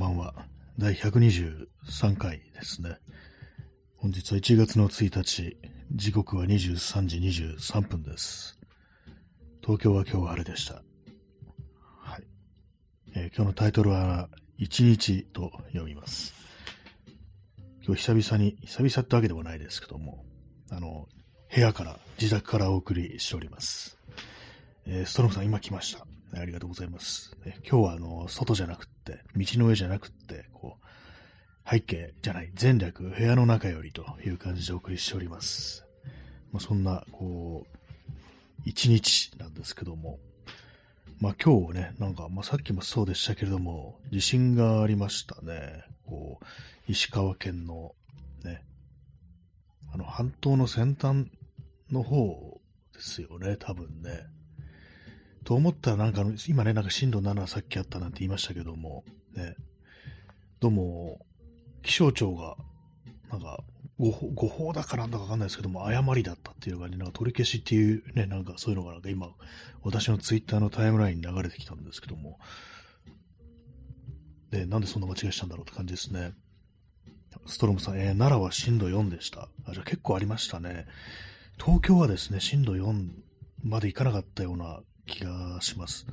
[0.00, 0.34] ばんは。
[0.78, 2.96] 第123回ですね。
[3.98, 5.58] 本日は1月の1日、
[5.92, 8.58] 時刻は23時23分です。
[9.60, 10.82] 東京は今日は晴れでした。
[11.98, 12.24] はい。
[13.14, 16.32] えー、今日のタイトルは、1日と読みます。
[17.84, 20.24] 今日久々に、久々ってわけでもないですけども、
[20.70, 21.08] あの、
[21.54, 23.98] 部屋から、自宅からお送りしております。
[24.86, 26.06] えー、ストロムさん今来ました。
[26.38, 27.36] ありがとうございます。
[27.68, 35.84] 今日はあの、外じゃなくって、道の上じゃなくって、こう、背景じゃない、前略、部屋の中よりという感じでお送りしております。
[36.52, 37.80] まあ、そんな、こう、
[38.64, 40.18] 一日なんですけども、
[41.20, 45.84] まあ今日ね、なんか、まあさっきもそうでしたけれども、地震がありましたね。
[46.06, 46.44] こう、
[46.90, 47.94] 石川県の、
[48.42, 48.62] ね、
[49.92, 51.30] あの、半島の先端
[51.90, 52.60] の方
[52.94, 54.26] ですよね、多分ね。
[55.44, 59.54] と思ったらなんか、今ね、なんか震度7さっきあったなんて言いましたけども、ね、
[60.60, 61.26] どうも、
[61.82, 62.56] 気象庁が、
[63.30, 63.62] なんか、
[63.98, 69.28] 誤報誤報だかなんだかわかんないですけども、誤りだったっていう感じ、なんか取り消しっていうね、なんかそういうのがなんか今、
[69.82, 72.38] 私のツイッターのタイムラインに流れてきたんですけども、
[74.50, 76.32] で、なんでそんな間違いしたんだろうって感じですね。
[77.46, 79.48] ストロムさん、えー、奈良は震度4でした。
[79.64, 80.86] あ、じゃあ結構ありましたね。
[81.58, 83.10] 東京はですね、震度4
[83.62, 84.80] までいかなかったような
[85.10, 86.06] 気がします。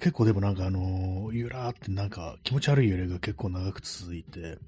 [0.00, 4.58] 結構でもなんかあの、ゆらーってなんか気持ち悪い揺れが結構長く続いて、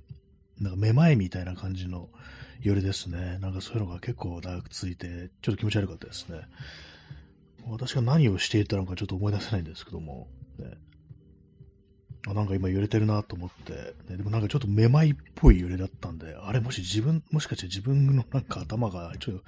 [0.61, 2.11] なんかめまいみたいな感じの
[2.61, 3.39] 揺れですね。
[3.41, 6.43] なんかそういうのが結構長く続いて、ちょっと気持ち悪かったですね。
[7.67, 10.75] 私が何をしていたのかちょっと思い出せないんですけども、ね、
[12.27, 13.73] あなんか今揺れてるなと思って、
[14.09, 19.45] ね、でもなんかちょっとめまいっぽい揺れだったんで、あれもし自分、もしかして自分のなんか頭がちょっと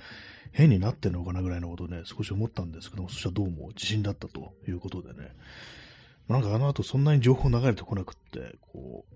[0.55, 5.35] 変になってんのかなぐらいのことをね、少し思ったんですけども、そしたらどうも地震だったということでね。
[6.29, 9.15] なんかあの後そんなに情報流れてこなくって、こう、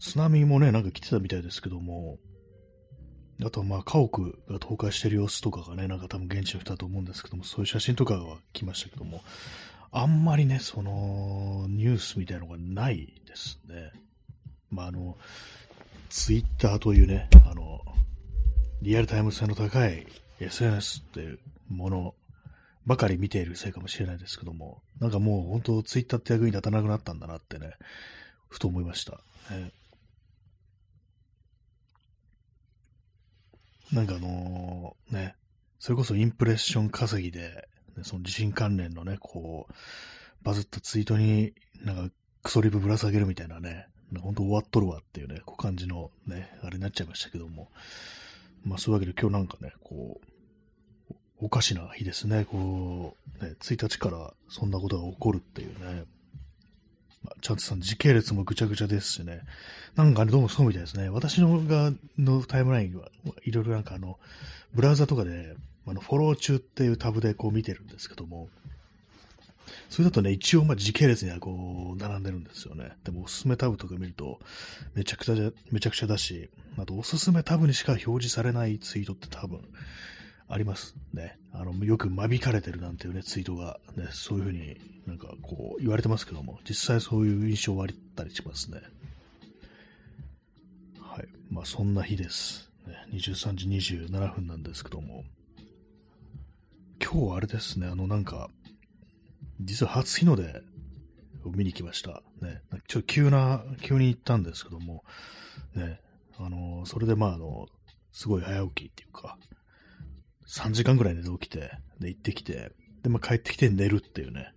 [0.00, 2.18] 津波もね、なんか来てたみたいですけども、
[3.44, 9.22] あとはまあ家屋が倒壊してる様子とかがね、なんか多分現地の人だと思うんですけども、そういう写真とかが来ましたけども、
[9.90, 13.90] あんまりね、そのニュースみたいなのがないですね。
[14.70, 15.16] まああの、
[16.10, 17.80] ツイッターというね、あの、
[18.82, 20.06] リアルタイム性の高い
[20.40, 21.38] SNS っていう
[21.68, 22.14] もの
[22.86, 27.72] ばかり見ているせいかもしれないですけども、なんかもう本当ツイッターって役に立たなくなったんだなってね、
[28.48, 29.20] ふと思いました。
[29.50, 29.72] ね、
[33.92, 35.34] なんかあのー、ね、
[35.78, 39.72] それこそインプレッション稼ぎで、ね、その地震関連のね、こう、
[40.42, 43.86] バズったツイートになんかクソリプぶら下げるみたいなね、
[44.20, 47.70] 本当終わっとるわっていうね、こう感じのね、あれになっちゃいましたけども、
[48.64, 52.46] まあそういうわけで今日なんかね、こう、おかしな日ですね。
[52.50, 56.04] こう、ね、1日からそんなことが起こるっていうね。
[57.22, 59.42] まあ、チャンツさん、時系列もぐちゃぐちゃですしね。
[59.96, 61.08] なんかね、どうもそうみたいですね。
[61.08, 63.08] 私のがのタイムラインは、
[63.44, 64.18] いろいろなんかあの、
[64.74, 65.54] ブラウザとかで、
[65.86, 68.48] あの、フォロー中っていうタブでこう見てるんですけども、
[69.88, 72.92] それだとね、一応まあ時系列にはこう、並んでるんですよね。
[73.04, 74.40] でもおすすめタブとか見ると、
[74.94, 75.34] めちゃくちゃ、
[75.70, 79.62] めちゃくちゃだし、あとおすすめタブにしか表示されないツイートって多分、
[80.48, 81.38] ありますね。
[81.52, 88.80] あの、よく間引かれてるなんていうね、ツイートが、ね、そういうふうになんかこう言われてますけども、実際そういう印象はあったりしますね。
[91.00, 91.28] はい。
[91.50, 92.70] まあそんな日です。
[92.86, 95.24] ね、23時27分なんですけども、
[97.02, 98.50] 今日はあれですね、あのなんか、
[99.60, 100.62] 実は初日の出
[101.44, 102.22] を見に来ました。
[102.40, 105.04] ね、ちょっと急な、急に行ったんですけども、
[105.74, 106.00] ね、
[106.38, 107.66] あの、それでまああの、
[108.12, 109.38] すごい早起きっていうか、
[110.46, 114.52] 3時間ぐらい寝て起きて、で、行ってきて、で、まあ帰ってきて寝るっていうね、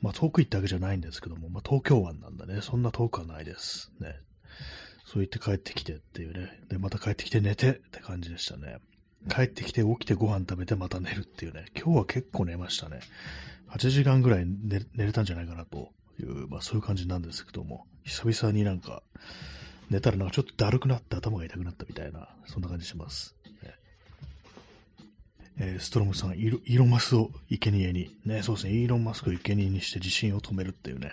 [0.00, 3.92] まあ遠く行ったわけじゃないんですけども、まあ東京湾なんだね、そんな遠くはないです。
[4.00, 4.14] ね。
[5.04, 8.76] そう言って帰ってきてっていうね、で、また帰ってきて寝てって感じでしたね。
[9.28, 13.00] 帰ってきて起きてご飯食べてまた寝るっていうね、今日は結構寝ましたね。
[13.70, 19.02] 8時間ぐらい寝れたんじゃないかなという、まあそういう感じなんですけども、久々になんか、
[19.90, 23.34] 寝たらなんかちょっとだるくなって頭が痛くなったみたいな、そんな感じします。
[25.60, 31.12] えー、ストロムさん、イーロンマスを生贄に、ね、そうですね、イーロンマスクを生贄にして地震を止めるっていうね、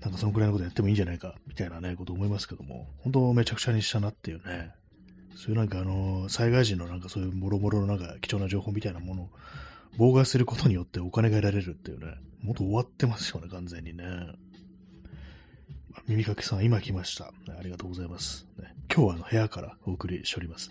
[0.00, 4.70] なんかそのくらいのことやってもいいんじゃないか、みたいなね、こと思いますけども、本当めちゃくちゃにしたなっていうね、
[5.36, 9.30] そういうなんかあの、災害時のなんかそういうもろもろのなんか貴重な情報みたいなものを
[9.98, 14.04] 妨害することによってお金が得られるっていうね、もっと終わってますよね、完全にね。
[16.06, 17.26] 耳かきさん、今来ました。
[17.26, 18.46] ありがとうございます。
[18.58, 20.70] ね、今日はあの部屋からお送りしております。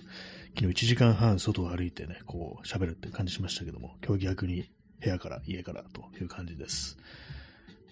[0.56, 4.70] 昨日1時間半外を歩いてね、こう喋るって感じしましたけども、今日逆に
[5.02, 6.98] 部屋から家からという感じです。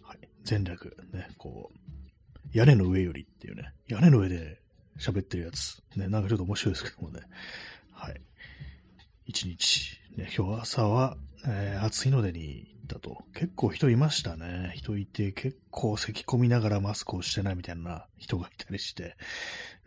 [0.02, 0.18] はい。
[0.50, 1.78] 前略、ね、こう、
[2.54, 4.60] 屋根の上よりっていうね、屋根の上で
[5.00, 5.82] 喋ってるやつ。
[5.96, 7.22] ね、なんかちょっと面白いですけどもね。
[7.92, 8.22] はい。
[9.26, 10.00] 一日。
[10.18, 11.16] ね、今日朝は、
[11.46, 13.24] えー、暑いのでに行ったと。
[13.36, 14.74] 結構人いましたね。
[14.76, 19.16] 人いて、結構咳込みながらマスクをしてないみたいな人がいたりして、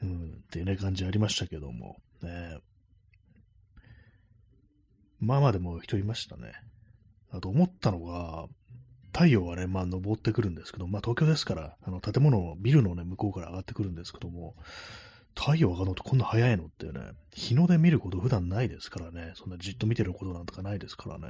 [0.01, 1.97] うん、っていうね、感じありましたけども。
[2.23, 2.59] ね、
[5.19, 6.53] まあまあでも人いましたね。
[7.33, 8.47] あと思ったのが、
[9.13, 14.55] 太陽はね、まあ登ってくるんですけど、まあ東京ですから、あの建物のビルのね、向こうから上がってくるんですけども、
[15.35, 16.65] 太陽上がるのってこんな早いの？
[16.65, 17.01] っていうね、
[17.33, 21.27] 日の出見ること普段ないですからね、そんなじっと見てることなんとかないですからね、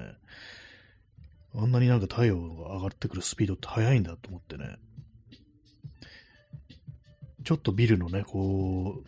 [1.54, 4.76] あんなになんか太陽が上がってくるスピードって速いんだと思ってね、
[7.44, 9.06] ちょっとビルのね、こう、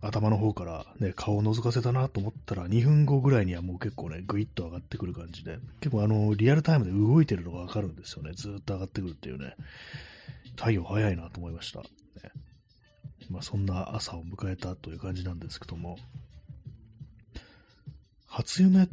[0.00, 8.32] 頭の方からね、顔を覗かせたなと思ったら、2分後ぐらいにはもう結構ね、ぐいっと上がってくる感じで、結構あの、リアルタイムで動いてるのがわかるんですよね。
[8.34, 9.54] ずっと上がってくるっていうね。
[10.56, 11.82] 太陽早いなと思いました。
[13.30, 15.98] まあ、そんな朝を迎えたという感じなんですけども、
[18.26, 18.88] 初夢っ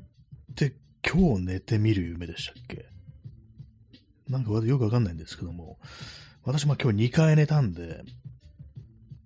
[0.56, 0.74] て
[1.07, 2.85] 今日寝てみる夢でしたっけ？
[4.30, 5.77] なんかよくわかんないんですけども、
[6.44, 8.03] 私も今日2回寝たんで、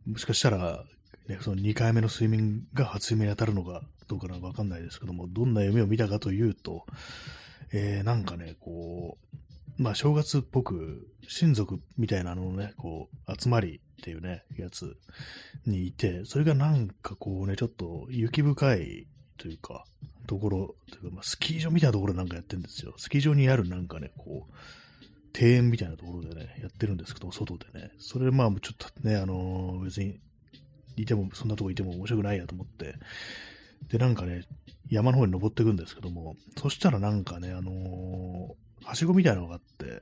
[0.05, 0.83] もしかしたら
[1.27, 6.85] ね、その2回目の睡眠が初夢に当たるのかどうかなんかわかんないですけども、どんな夢を見たかというと、
[7.73, 9.37] えー、なんかね、こう、
[9.77, 14.97] まあ正月っぽく、親族みたいなのをね、こう、集まりっていうね、やつ
[15.65, 19.07] にいて、それがなんかこうね、ちょっと雪深い
[19.37, 19.85] というか、
[20.25, 22.93] ところ、というかまあ、スキー場みたいなところなんかやってるんですよ。
[22.97, 24.53] スキー場にあるなんかね、こう、
[25.39, 27.91] 庭園みたいなところでね、やってるんですけど、外でね。
[27.99, 30.19] それまあ、ちょっとね、あのー、別に
[30.95, 32.95] いても、そんなとこいても面白くないやと思って、
[33.89, 34.45] で、なんかね、
[34.89, 40.01] 山の方に登っていくんですけども、そしたらなんかね、あのー、はしごみたいなのがあって、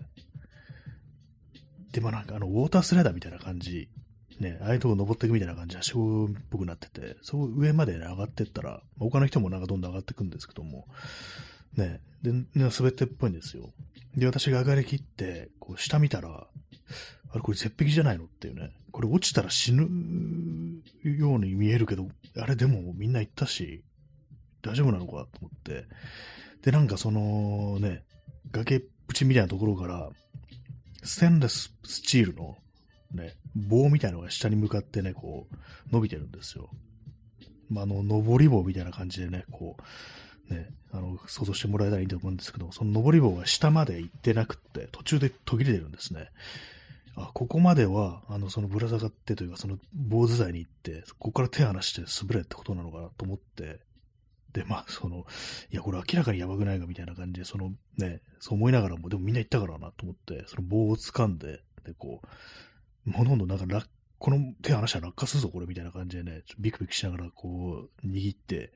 [1.91, 3.89] で、まあなんかあの、ウォータースライダーみたいな感じ、
[4.39, 10.87] ね、ああいうとこ登っていくみたいな感じ、はしごっぽくなってて、そこ上まで、ね、上がってったら、他の人もなんかどんどん上がっていくんですけども、
[11.77, 13.69] ね、で、ね、滑ってっぽいんですよ。
[14.15, 16.47] で、私が上がりきって、こう、下見たら、
[17.31, 18.71] あれこれ絶壁じゃないのっていうね。
[18.91, 19.83] これ落ちたら死ぬ
[21.03, 22.07] ように見えるけど、
[22.37, 23.83] あれでもみんな行ったし、
[24.61, 25.85] 大丈夫なのかと思って。
[26.61, 28.03] で、なんかそのね、
[28.51, 30.09] 崖っぷちみたいなところから、
[31.03, 32.57] ステンレススチールの
[33.13, 35.55] ね、棒みたいなのが下に向かってね、こう、
[35.91, 36.69] 伸びてるんですよ。
[37.69, 39.77] まあ、あの、登り棒みたいな感じでね、こ
[40.49, 46.29] う、ね、あの、想像してもらえたらいいと思うんですけど、その登り棒が下まで行ってなくって、途中で途切れてるんですね。
[47.15, 53.79] あ、ここまでは、あの、そのぶら下がってというか、その坊主台に行って、ここから手離して滑れってことなのかなと思って、
[54.63, 55.25] まあ、その、
[55.71, 62.21] いや、これ明らかにやばくないかみたいな感じで、そのね、そう思いながらも、でもみんな行ったからなと思って、その棒を掴んで、で、こ
[63.05, 63.85] う、もうどんどなんか
[64.17, 68.71] この手離したら落下するぞ、これ、みたいな感じでね、ビクビクしながら、こう、握って、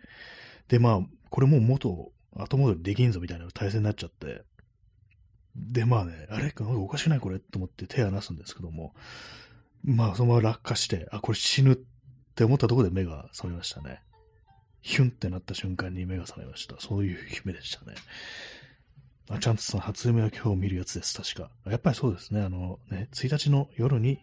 [0.68, 1.00] で、まあ、
[1.30, 4.44] これもう元、後戻りできんぞ、みたいな体勢になっちゃって、
[5.56, 6.44] で、まあね、あれ？
[6.44, 7.20] なんかおかしくない？
[7.20, 7.40] これ？
[7.40, 8.94] と思って手離すんですけども、
[9.84, 11.78] まあそのまま落下して、あ、これ死ぬっ
[12.36, 14.02] て思ったところで目が覚めましたね。
[14.82, 16.76] ヒュンってなった瞬間に目が覚めました。
[16.80, 17.96] そういう夢でしたね。
[19.30, 21.52] あちゃんとその初夢は今日見るやつです、確か。
[21.70, 22.42] やっぱりそうですね。
[22.42, 24.20] あのね、1日の夜に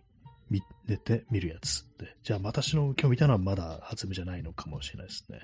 [0.86, 2.16] 寝て見るやつで。
[2.22, 5.40] じゃあ私の今日見たのはまだ初夢じゃないのかもしれないですね。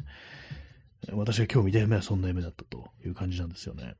[1.12, 3.94] 私が今日見た夢はそんな夢だったという感じなんですよね。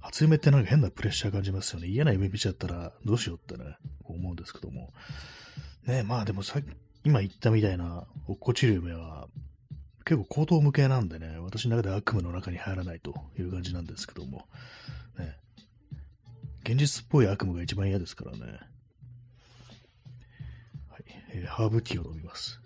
[0.00, 1.88] 初夢ってなんか変なプレッシャー感じますよね。
[1.88, 4.92] 嫌な夢見ちゃったらどうしようってね、こう思うんですけども。
[5.86, 6.62] ねまあでもさっ
[7.04, 9.28] 今言ったみたいな落っこちる夢は
[10.08, 14.46] 結構高等無形なんでね、私の中で悪夢の中に入らないという感じなんですけども。
[15.18, 15.36] ね
[16.62, 18.38] 現実っぽい悪夢が一番嫌ですからね。
[20.88, 21.04] はい。
[21.32, 22.58] えー、ハーブティーを飲みます。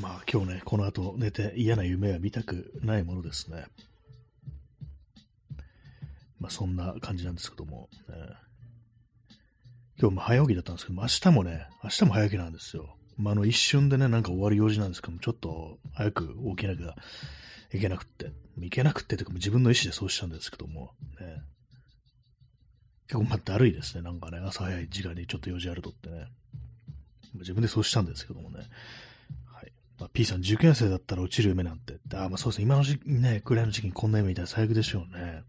[0.00, 3.66] まあ今日ね、この後寝て嫌な夢は見たくないものですね。
[6.40, 8.16] まあそんな感じなんですけども、ね、
[10.00, 12.96] 今日も早起きだったんですけども、明日もね、明日も早起きなんですよ。
[13.16, 16.94] まああの一瞬でね、なんか終わる用事なんですけども、ちょっと早く起きなきゃ
[17.72, 21.42] いけなくって、いけなくってというか自分の意思でそうしたんですけども、ね、
[23.06, 26.26] 結構まあだるいですね、なんかね、朝早い時間にちょっと用事あるとってね。
[27.34, 28.64] 自分でそうしたんですけどもね。
[30.00, 31.98] まあ、P さん、受験生だったら落ちる夢なんて。
[32.14, 32.64] あまあそうですね。
[32.64, 35.42] 今の時期ね、くらいの時期にこんな夢見たら最悪でしょうね。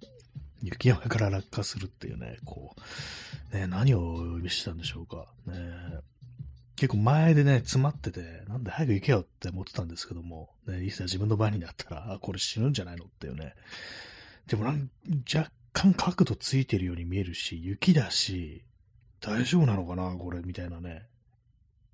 [0.62, 2.76] 雪山から落下するっていうね、こ
[3.54, 5.28] う、ね、何を意味したんでしょうか。
[5.46, 5.56] ね、
[6.76, 13.54] 結構前でね、詰まってて、なんで早く行けよって思ってたんですけども、ね、いざ自分の番になったら、あ、これ死ぬんじゃないのっていうね。
[14.48, 14.90] でもなん
[15.34, 18.64] 若干角度ついてるように見えるし、雪だし、
[19.20, 21.04] 大丈夫なのかなこれ、みたいなね、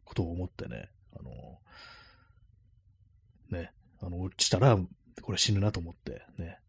[0.05, 1.59] ことを思ってね、あの、
[3.49, 3.71] ね、
[4.01, 4.77] あの、落ちたら、
[5.21, 6.59] これ死ぬなと思って、ね。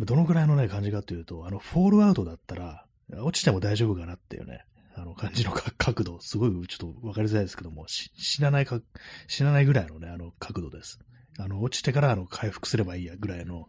[0.00, 8.80] どのくらいのね、感じかっていうと、あの、フォールアウトだったら、落ちても大丈夫かなっていうね、あの感じの 角度、すごいちょっとわかりづらいですけども、死なないか、
[9.26, 10.98] 死なないぐらいのね、あの角度です。
[11.38, 13.68] あの、落ちてからあの回復すればいいやぐらいの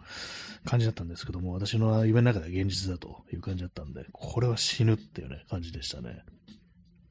[0.65, 6.23] 感じだったんですけども、私の夢の中では現実だという感じだったんで、これは死ぬっていうね、感じでしたね。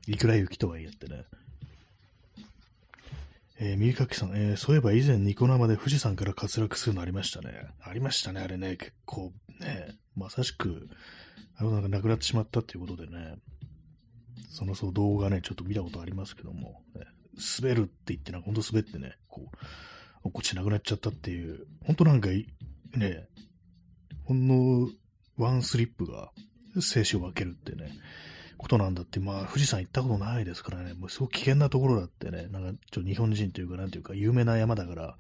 [0.07, 1.25] いくら雪とはいえってね。
[3.65, 7.69] えー、右かきさん、えー、そういえば以前ニコ生で富士山から滑落するのありましたね。
[7.81, 10.89] ありましたね、あれね、結構ね、まさしく、
[11.55, 13.37] あのなんか亡くなってしまったっていうことでね、
[14.51, 17.07] そのそう動画ね、ちょっと見たことありますけども、ね、
[17.61, 19.57] 滑るって言ってな、ほんと滑ってね、こう、
[20.25, 23.29] 落っこちなくなっちゃったっていう、ほんとなんか、ね、
[24.25, 24.89] ほんの
[25.37, 26.33] ワンスリップが
[26.81, 27.93] 生死を分けるってね、
[28.63, 35.17] ことなんだって、まあ、富士山行ったことないですからね、もうすごく危険なところだってね、なんか、ちょ日本人というか、なんていうか、有名な山だから、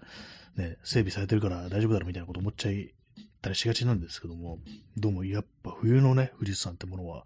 [0.56, 4.58] ね、整備されてるから大丈夫だろみたいなこと思っちゃったりしがちなんですけども、
[4.96, 7.24] どうもやっぱ冬のね、富士山ってものは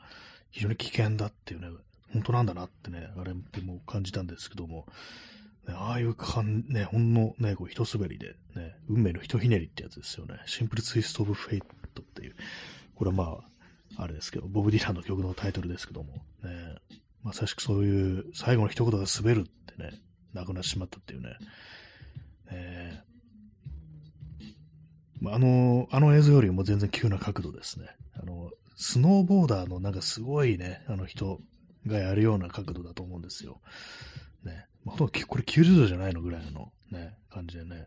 [0.50, 1.68] 非常に危険だっていうね、
[2.12, 4.86] 本当なんだなってね、あれでも感じたんですけども、
[5.68, 10.40] ね、ああいう感、ね、ほんのね、こう、一滑りで、ね、運命の一ひねりってやつですよね。
[10.46, 11.62] シンプルツイストオブフェイ
[11.94, 12.36] トっていう。
[12.94, 13.55] これはまあ、
[13.96, 16.76] あれですけど、ボブ・ディランの曲のタイトルですけども、ね、
[17.22, 20.00] まさしくそういう最後の一言が滑るってね、
[20.34, 21.36] 亡くなってしまったっていうね、
[22.50, 23.02] え
[25.20, 27.88] まあ、あの、あの映像よりも全然急な角度ですね。
[28.14, 31.40] あの、スノーボーダーのなんかすごいね、あの人
[31.86, 33.60] がやるような角度だと思うんですよ。
[34.44, 34.66] ね。
[34.84, 37.86] まあ、これ90度じゃないのぐらいのね、感じでね。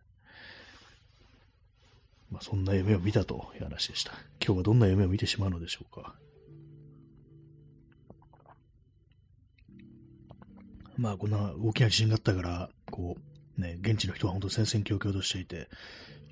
[2.31, 4.11] まあ、そんな夢を見たという話でした。
[4.43, 6.15] 今日はどんな夢を見てしまうのでしょうか。
[10.97, 13.15] まあ、こんな大きな地震があったから、こ
[13.57, 15.69] う、ね、現地の人は本当戦々恐々としていて、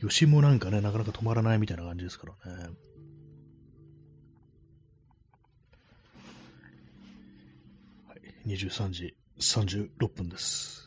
[0.02, 2.64] 余震もなんかね、なかなか止まらないみたいな感じですからね。
[8.08, 10.87] はい、23時36分です。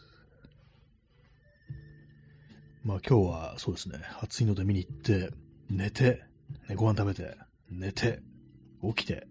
[2.84, 5.30] まあ今日はそうですね、暑いので見に行って、
[5.68, 6.22] 寝て、
[6.68, 7.36] ね、ご飯食べて、
[7.70, 8.20] 寝て、
[8.82, 9.26] 起きて、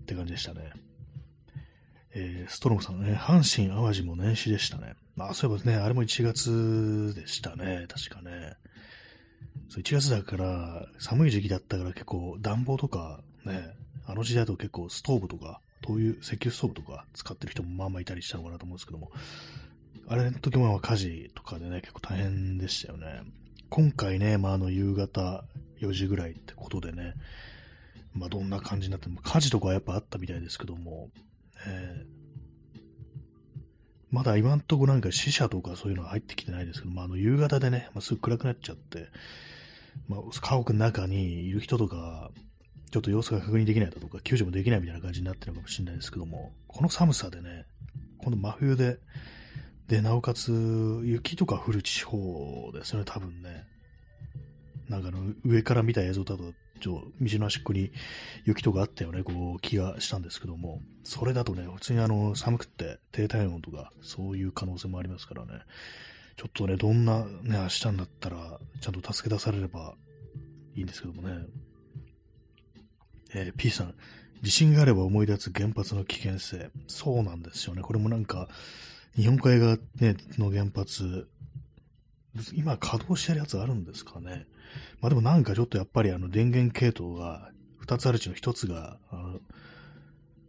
[0.00, 0.72] って感じでしたね。
[2.14, 4.94] えー、ストロムさんね、阪神淡路も年始でしたね。
[5.16, 8.54] まあ、そういえばね、あれも1月でしたね、確かね。
[9.68, 13.74] そう1月だから、寒い時期だったから結構暖房とかね、
[14.06, 19.10] あの時代だと結構ストーブとか、灯油、石油ストーブとか使ってる人もまあまあいたりしたのかなと思うんですけども、
[20.08, 23.22] あれの時も火事とかでね、結構大変でしたよね。
[23.68, 25.44] 今回ね、まあ、あの夕方
[25.80, 27.14] 4時ぐらいってことでね、
[28.14, 31.10] まあ、どんな感じになっても、火事とかはやっぱあったみたいですけども、
[31.66, 32.80] えー、
[34.12, 39.08] まだ今んとこなんか死者とかそういうのは入ってきてないですけど、まあ、あの夕方でね、まあ、すぐ暗くなっちゃって、
[40.08, 42.30] まあ、家屋の中にいる人とか、
[42.92, 47.66] ちょっと様子が確認できないだとか、救助もできないみたいな感じになってるかもしれないですけども、この寒さでね、
[48.18, 48.98] この真冬で、
[49.88, 50.52] で、なおかつ、
[51.04, 53.64] 雪とか降る地方ですよね、多分ね。
[54.88, 57.90] なんかの、上から見た映像だと、ちょ道の端っこに
[58.44, 65.52] 雪とかあったよね、こう、気がしたんですけども、それだとね、普通にあの、寒くって低体温とか、そういう可能性もありますからね、
[66.36, 69.94] ちょっとね、どんなね、明日になったら、ちゃんと助け出されれば
[70.74, 71.46] いいんですけどもね。
[73.34, 73.94] えー、P さん、
[74.42, 76.70] 地震があれば思い出す原発の危険性。
[76.88, 77.82] そうなんですよね。
[77.82, 78.48] これもなんか、
[79.16, 81.26] 日本海側、ね、の原発、
[82.54, 84.46] 今稼働してるやつあるんですかね。
[85.00, 87.50] まあでもなんかちょっとやっぱりあの電源系統が
[87.86, 89.32] 2つあるうちの1つが、あ、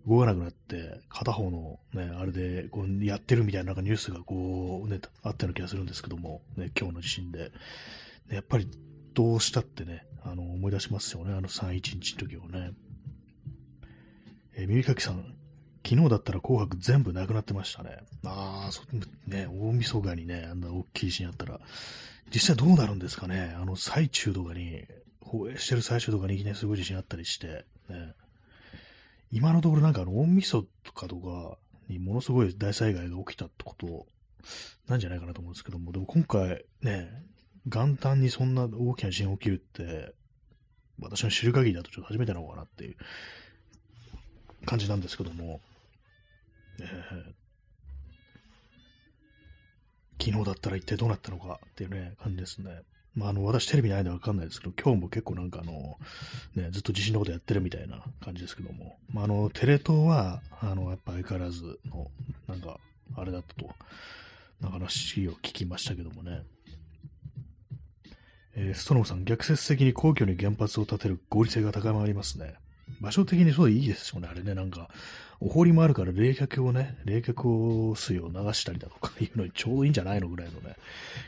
[0.06, 7.52] 動かなくなって、片方のね、あれでこうやってるみたいななんかニュースがこうね、あったような気がするんですけども、ね、今日の地震で。
[8.30, 8.68] やっぱり
[9.14, 12.74] どうしたってね、あの、思い出しますよね、あの311の時をね。
[14.56, 15.37] えー、耳かきさん、
[15.88, 18.00] 昨日だったら紅白全部なくなってましたね。
[18.26, 18.82] ああ、そ、
[19.26, 21.62] ね、大晦日にね、あんな大きいシーンあったら、
[22.34, 23.56] 実際どうなるんですかね。
[23.58, 24.84] あの、最中とかに、
[25.22, 28.14] 放映してる最中とかにいきなりすごい地震あったりして、ね。
[29.32, 30.64] 今のところなんかあの、大晦
[30.94, 34.06] 日とかにものすごい大災害が起きたってこと
[34.88, 37.10] なんじゃないかなと思うんですけども、でも今回ね、
[37.66, 40.14] 元旦にそんな大きな地震起きるって、
[41.00, 42.98] 私の知る限りだとちょっと初めてなのかなっていう
[44.66, 45.62] 感じなんですけども、
[50.20, 52.82] 昨日だったら一体どうなったのかっていうね、感じですね。
[53.14, 55.98] まあ、あの、私テレビないんでわかんないですけど、今日も結構なんかあの、
[56.56, 62.12] ね、ずっと地震のことやってるみたいな感じですけども、まあ、あの、テレ東は、あの、やっぱ相変わらずの、
[62.48, 62.80] なんか、
[63.16, 63.76] あれだったと、
[64.62, 66.44] な話を聞きましたけどもね。
[68.56, 72.56] えー、ストロムさん、逆説的に皇居に原発を建てる合理性が高まりますね。
[73.02, 74.90] 場所的にそういいですよね、あれね、なんか、
[75.40, 80.76] お堀もあるから冷却をね、冷却水を流したりだとかいうのにちょうどいいんじゃないのぐらいのね、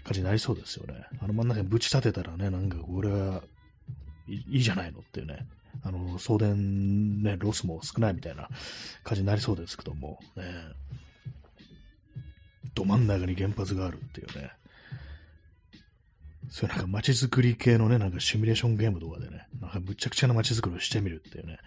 [0.04, 1.06] 感じになりそうですよね。
[1.22, 3.44] あの真ん中にぶち立てたらね、なんかこれは
[4.28, 5.46] いいじゃないのっていうね、
[5.84, 8.50] あの、送電ね、ロスも少ないみたいな
[9.04, 10.44] 感じになりそうですけども、ね、
[12.74, 14.52] ど真ん中に原発があるっていうね、
[16.50, 21.60] そういうなんか街づくり系のね、なんかシミュレーションゲームとかでね、なんかむちゃくちゃな街づくりをしてみるっていうね、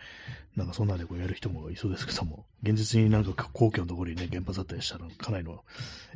[0.57, 5.65] なんかそんなでこうやる人もいそうですけども、現実になんか皇居のところにね、原発あったりしたらかなりの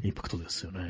[0.02, 0.80] インパクトですよね。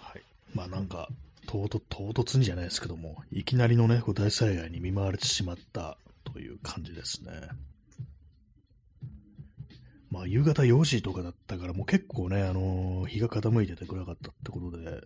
[0.00, 0.22] はい。
[0.52, 1.08] まあなんか、
[1.46, 7.30] 唐突、唐突にじゃないですけども、いきなりのね、こう大災害に見舞われてしまったという感じですね。
[10.14, 15.00] まあ、夕方4時とかだったから、もう結構ね、あのー、日が傾いてて暗かったってことで、ね、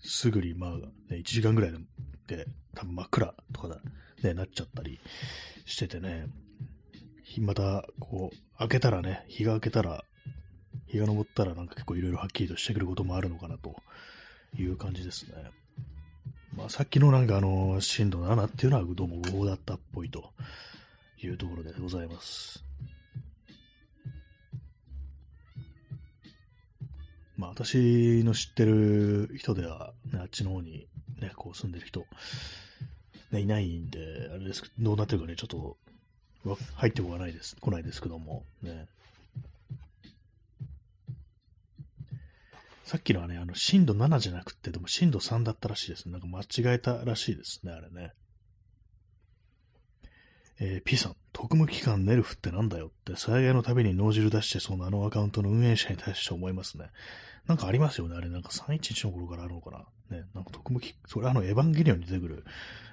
[0.00, 1.72] すぐに、まあ、ね、1時間ぐらい
[2.28, 2.46] で、
[2.76, 3.80] 多分真っ暗とかだ、
[4.22, 5.00] ね、なっちゃったり
[5.66, 6.26] しててね、
[7.40, 10.04] また、こう、開けたらね、日が明けたら、
[10.86, 13.74] 日が昇ったらなんか結構いろいろはっきりとしてくることもあるのかなと
[14.56, 15.32] いう感じですね。
[16.56, 20.30] まあ、さっきのなんかあの、震度7っていうのはどうも無法だったっぽいと
[21.20, 22.67] いうところでございます。
[27.38, 30.86] まあ私の知ってる人では、ね、あっちの方に
[31.20, 32.04] ね、こう住んでる人、
[33.30, 35.76] ね、いないんで、あれですどうなってるかね、ちょっと
[36.74, 38.86] 入ってこないです、来ないですけども、ね。
[42.84, 46.08] さっきのはね、あの、震度7じゃなくて、でも震度3だったらしいです。
[46.08, 48.14] なんか間違えたらしいですね、あれね。
[50.58, 56.86] えー、P さん、特務機関ネルフってなんだよって災害のたびに脳汁出してそうなあのアカウントの運営者に対して思いますね。
[57.46, 58.16] なんかありますよね。
[58.16, 59.78] あれなんか311の頃からあるのかな。
[60.10, 60.24] ね。
[60.34, 62.44] なんか特務機、それあのエヴァンゲリオンに出てくる、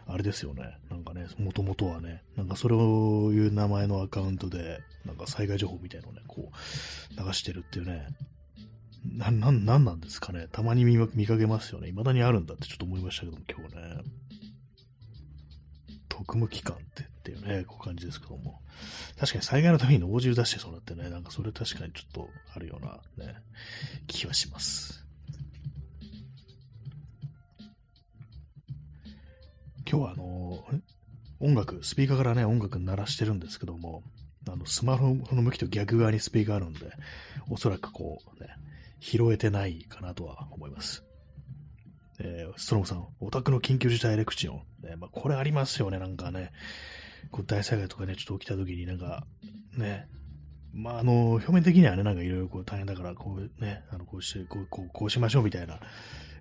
[0.06, 0.78] あれですよね。
[0.92, 8.06] なんかね、もともとはね、なんかそれをいう名前のアカウントで、なんか災害情報みたいのをね、こう、流してるっていうね。
[9.12, 10.48] な、な、なんなんですかね。
[10.52, 11.88] たまに見かけますよね。
[11.88, 14.25] 未だにあるんだってちょっと思いましたけども、今日ね。
[16.16, 18.62] 特務機関ってっていうね、こう感じですけども。
[19.20, 23.36] 確かに災害のために応じる出してそうなってね、なんかそれ確かにちょっとあるようなね、
[24.08, 25.06] 気はします。
[29.86, 30.66] 今日はあの、
[31.42, 34.02] 音楽、スピーカーからね、音楽鳴らしてるんですけども、
[34.50, 36.92] あの、スマホの向きと逆側にスピーカーあるんで、
[37.50, 38.50] おそらくこうね、
[39.02, 41.04] 拾えてないかなとは思います。
[42.20, 44.58] えー、ストロムさん、オタクの緊急事態レクチオン。
[44.82, 46.52] ね、まあ、これありますよね、なんかね。
[47.32, 49.26] こう大災害とかね、ちょっと起きた時になんか、
[49.78, 50.08] ね、
[50.74, 55.80] まあ、あの、表面的にはね、なんかいろいろこう大変だから、こうね、あの、こうして、こう、こうこうしましょうみたいな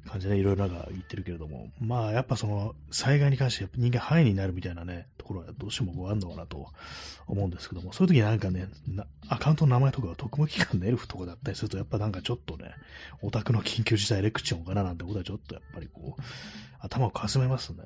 [0.04, 6.68] 感じで、ね、いろいろなんか言ってるけれども、まあ、やっぱその、災害に関して人間範囲になるみたいなね、ところはどうしてもこうあるのかなと
[7.26, 8.68] 思うんですけども、そういう時なんかね、
[9.28, 12.72] アカウントの名前とか特務機関のエルフとかだったりすると、やっぱなんかちょっとね、
[13.22, 16.22] オタクの緊急事態エレクチョンかななんてことはちょっとやっぱりこう、
[16.80, 17.78] 頭をかすめますね。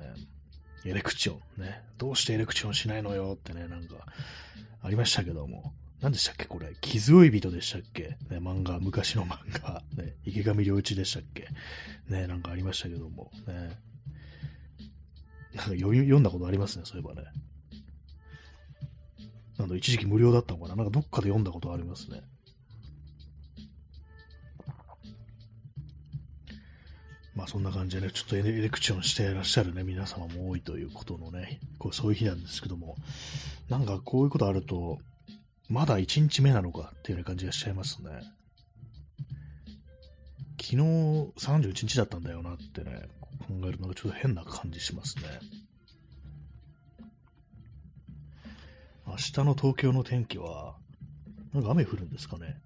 [0.85, 1.81] エレクチョンね。
[1.97, 3.95] どうしてエレクチョンしないのよってね、なんか、
[4.81, 5.73] ありましたけども。
[6.01, 6.73] 何でしたっけこれ？
[6.79, 8.17] 傷追い人でしたっけ？
[8.29, 9.83] ね、漫画、昔の漫画。
[10.01, 11.47] ね、池上良一でしたっけ？
[12.07, 13.31] ね、なんかありましたけども。
[13.47, 13.77] ね。
[15.53, 17.27] なんか読読んだことありますね、そういえばね。
[19.57, 20.75] なんだ、一時期無料だったのかな？
[20.77, 22.21] なんかどっかで読んだことありますね。
[27.35, 32.95] まあそんな感じでね、ちょっとエレクチョンしていらっしゃるね、皆様も多いということのね、こうそういう日なんですけども、
[33.69, 34.99] なんかこういうことあると、
[35.69, 38.09] まだ1日目なのかっていうう感じがしちゃいますね。
[40.59, 43.07] 昨日31日だったんだよなってね、
[43.47, 45.23] 考えるのがちょっと変な感じしますね。
[49.07, 50.75] 明日の東京の天気は、
[51.53, 52.61] なんか雨降るんですかね。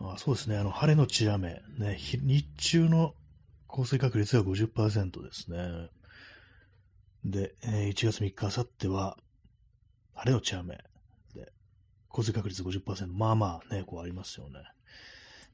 [0.00, 3.14] あそうですね、あの晴れのち雨、ね、日中の
[3.66, 5.90] 降水確率が50%ですね。
[7.24, 9.18] で、えー、1月3日、あさっては、
[10.16, 10.78] 晴れのち雨。
[11.34, 11.52] で、
[12.08, 13.12] 降水確率50%。
[13.12, 14.60] まあまあね、こうありますよね。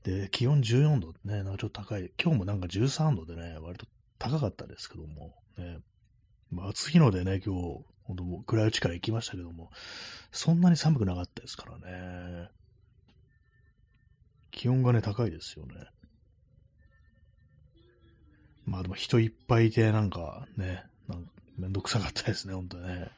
[0.05, 2.13] で、気温14度ね、なんかちょっと高い。
[2.23, 3.87] 今日もなんか13度でね、割と
[4.19, 5.79] 高かったですけども、ね、
[6.51, 9.71] まあ、暑いのでね、今日、本当もう暗いうちから行きましたけども、
[10.33, 12.49] そんなに寒くなかったですからね。
[14.51, 15.75] 気温がね、高いですよね。
[18.65, 23.11] まあでも人いっぱいいて、なんかね、なんかめんどくさかったですね、ほんとね。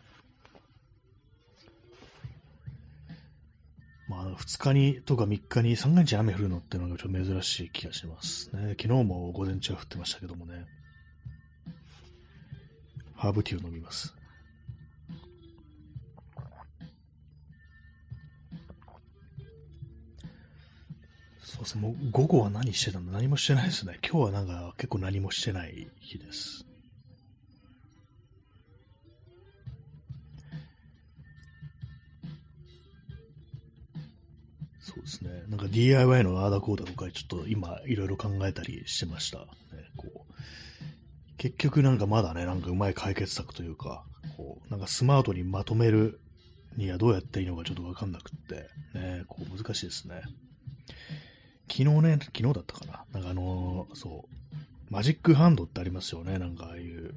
[4.15, 8.77] まあ、2日にとか3日に3日雨降るのってのがちょっと珍しい気がしますね。
[8.81, 10.67] 昨日も午前中は降ってましたけどもね。
[13.17, 14.15] ハーブティーを飲みます。
[21.41, 23.99] そうですね、もう午後は何してたんだ何もしてないですね。
[24.03, 26.67] 今日はなんか結構何もしてない日です。
[35.25, 35.45] ね。
[35.49, 39.39] なんか DIY のアーダコーダとかちょっと今いろいろ考えたりしてました。
[39.39, 39.47] ね、
[39.97, 40.35] こう
[41.37, 44.05] 結局なんかまだね、なんかうまい解決策というか、
[44.37, 46.21] こうなんかスマートにまとめる
[46.77, 50.23] にはどうやっていいのかちょっとわかんなくって、ね、こう難しいですね。
[51.71, 53.05] 昨日ね、昨日だったかな。
[53.13, 54.55] なんかあのー、そう、
[54.91, 56.39] マジックハンドってありますよね。
[56.39, 57.15] なんかああいう、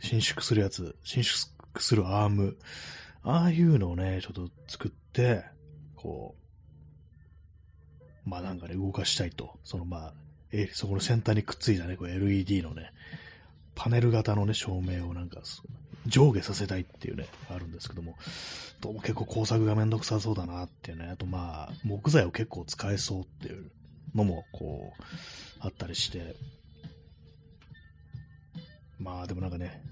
[0.00, 2.56] 伸縮するやつ、伸縮するアーム。
[3.22, 5.44] ああいうのをね、ちょっと作って、
[5.96, 6.39] こう、
[8.30, 9.58] まあなんかね、動かしたいと。
[9.64, 10.12] そのまあ、
[10.52, 12.92] えそこの先端にくっついたね、こう LED のね、
[13.74, 15.40] パネル型のね、照明をなんか、
[16.06, 18.14] 上下させたいっていうね、あるんですけども、
[18.80, 23.68] どうも結構工作がめんどくさそうだなっていうね、あとまあ、木材を結構使えそうっていう
[24.14, 25.02] のも、こう、
[25.58, 26.36] あったりして、
[29.00, 29.82] まあでもなんかね、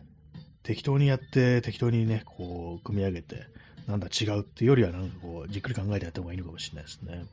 [0.62, 3.46] 適当にやって適当にね、こう、組み上げて、
[3.88, 7.24] なんだ違うっていうよりはなんかこう、じっくり考えてやった方がいいのかもしれないですね。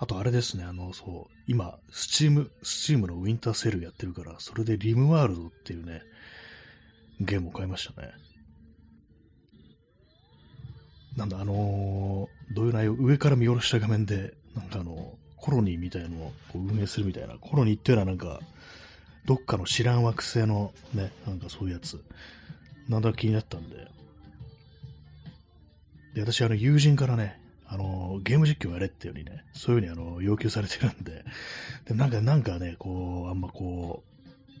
[0.00, 6.02] あとあれですね、あの、そう、今、スチーム、スチームのウィンターセールやってるから、それでリムワールドっていうね、
[7.20, 8.12] ゲームを買いましたね。
[11.16, 18.38] なんだ、あのー、どういう内容、上から見下ろした画面で、なんかあの、コロニーみたいのをこう運営するみたいな、コロニーっていうのはなんか、
[19.24, 22.00] どっかの知らん惑星のね、なんかそういうやつ、
[22.88, 23.88] なんだか気になったんで、
[26.14, 27.40] で、私、あの、友人からね、
[28.20, 31.24] ゲーム実況やれっていうようにね、そういうふうにあの、要求されてるんで、
[31.86, 34.04] でなんか、なんかね、こう、あんまこ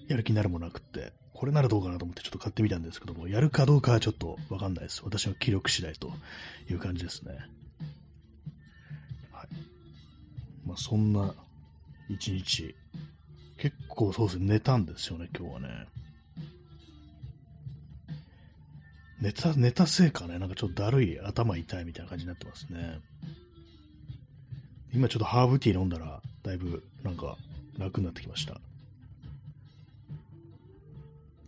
[0.08, 5.02] う、やる気になるもなくって、これならどうかなと思ってちょっと買ってみたんですけども、やるかどうかはちょっとわかんないです。
[5.04, 6.12] 私の気力次第と
[6.68, 7.32] いう感じですね。
[9.30, 9.48] はい。
[10.66, 11.34] まあ、そんな
[12.08, 12.74] 一日
[13.58, 15.68] 結構そうですね、寝たんですよね、今日はね。
[19.20, 23.00] 寝た、寝たせいかね、なんかちょっとだるい、頭痛いみたいな感じになってますね。
[24.92, 27.36] 今ちょっとハーブティー飲んだら、だいぶなんか
[27.78, 28.60] 楽になってきました。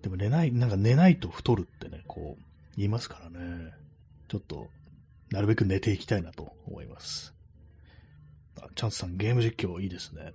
[0.02, 2.42] でも寝ない、なんか寝ないと太るってね、こう
[2.76, 3.72] 言いますからね。
[4.28, 4.68] ちょっと、
[5.30, 7.34] なるべく寝ていきたいなと思います。
[8.60, 10.32] あチャンスさん、ゲーム実況いいですね。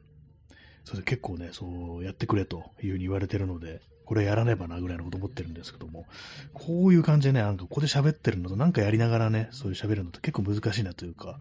[0.84, 6.06] それで結構ね、そうやってくれというふうに言われてるので、これやらねばなぐらいのこと思ってるんですけども、
[6.54, 11.39] こういう感じでね、なんかここで喋ってるのとなんかやりながらね、そういう喋るのって結構難しいなというか、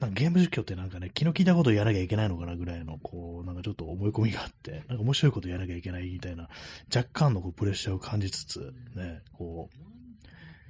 [0.00, 6.48] なんかゲーム実況ってなんかね、気の利いたことやらなきゃいけないのかなぐらいの、こう、なんかちょっと思い込みがあって、なんか面白いことやらなきゃいけないみたいな、
[6.94, 9.88] 若干のこうプレッシャーを感じつつ、ね、こう、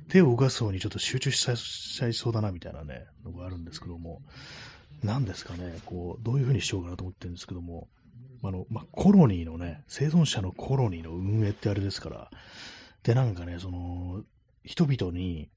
[0.08, 4.22] 手を動かす方にちょっと集中しちゃいそうだなみたいなね、のがあるんですけども、
[5.02, 7.88] 何ですかね、こう、どういう風にしようかなと思ってるんですけども、
[8.42, 12.30] あの、まあ、コロニーのね、生存者のコロニーの運営ってあれですから、
[13.02, 14.22] で、なんかね、その、
[14.64, 15.50] 人々に、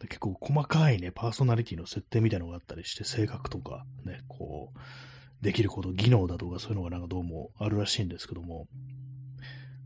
[0.00, 4.78] 結構細かいね、パーソナリティの設定みたいなのがあったりして、性格とか、ね、こう、
[5.42, 8.66] できること、技能だとかそういうのがなんかどうもあるらしいんですけども、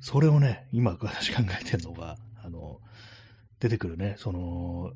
[0.01, 2.81] それをね、今私考えてるのが、あの、
[3.59, 4.93] 出てくるね、その、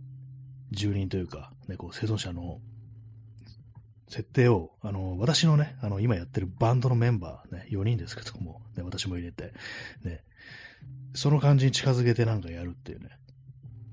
[0.71, 2.61] 住人というか、ね、こう生存者の
[4.09, 9.53] 設定を、あの、私のね、あの、今やってるバンドのメンバー、ね、4人ですけども、ね、私も入れて、
[10.03, 10.25] ね、
[11.15, 13.11] その感じに近づけてなんかやるっていうね。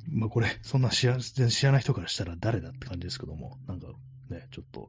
[0.09, 3.87] まあこれ、そんな知ら知らない人からしたら誰だって感じですけども、なんか
[4.29, 4.87] ね、ちょっと、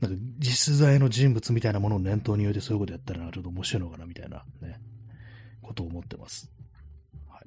[0.00, 4.80] なんか実在の人物みたいなものを念頭に置いてそういうことやったらちょっと面白いのかなみたいなね、
[5.62, 6.50] ことを思ってます。
[7.28, 7.44] はい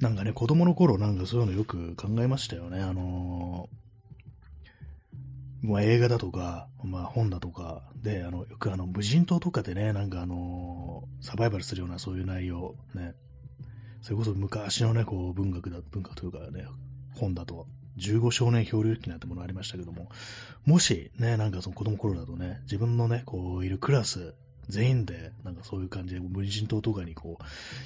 [0.00, 2.80] なんかね、子供の頃なんかそういうのよく考えましたよね。
[2.82, 13.14] あのー、まあ、映画だとか、まあ、本だとかで、あの、よくあの、無人島とかでね、なんかあのサバイバルするようなそういう内容、ね、
[14.02, 16.66] それこそ昔のね、こう、文学だ、文学というかね、
[17.14, 20.10] 本だと、15少年漂流記なんてものありましたけども、
[20.66, 24.34] もしね、なんかその子供頃だとね、自分のね、こう、いるクラス
[24.68, 27.44] 全員で、なんかそういう感じで無人島とかにこう、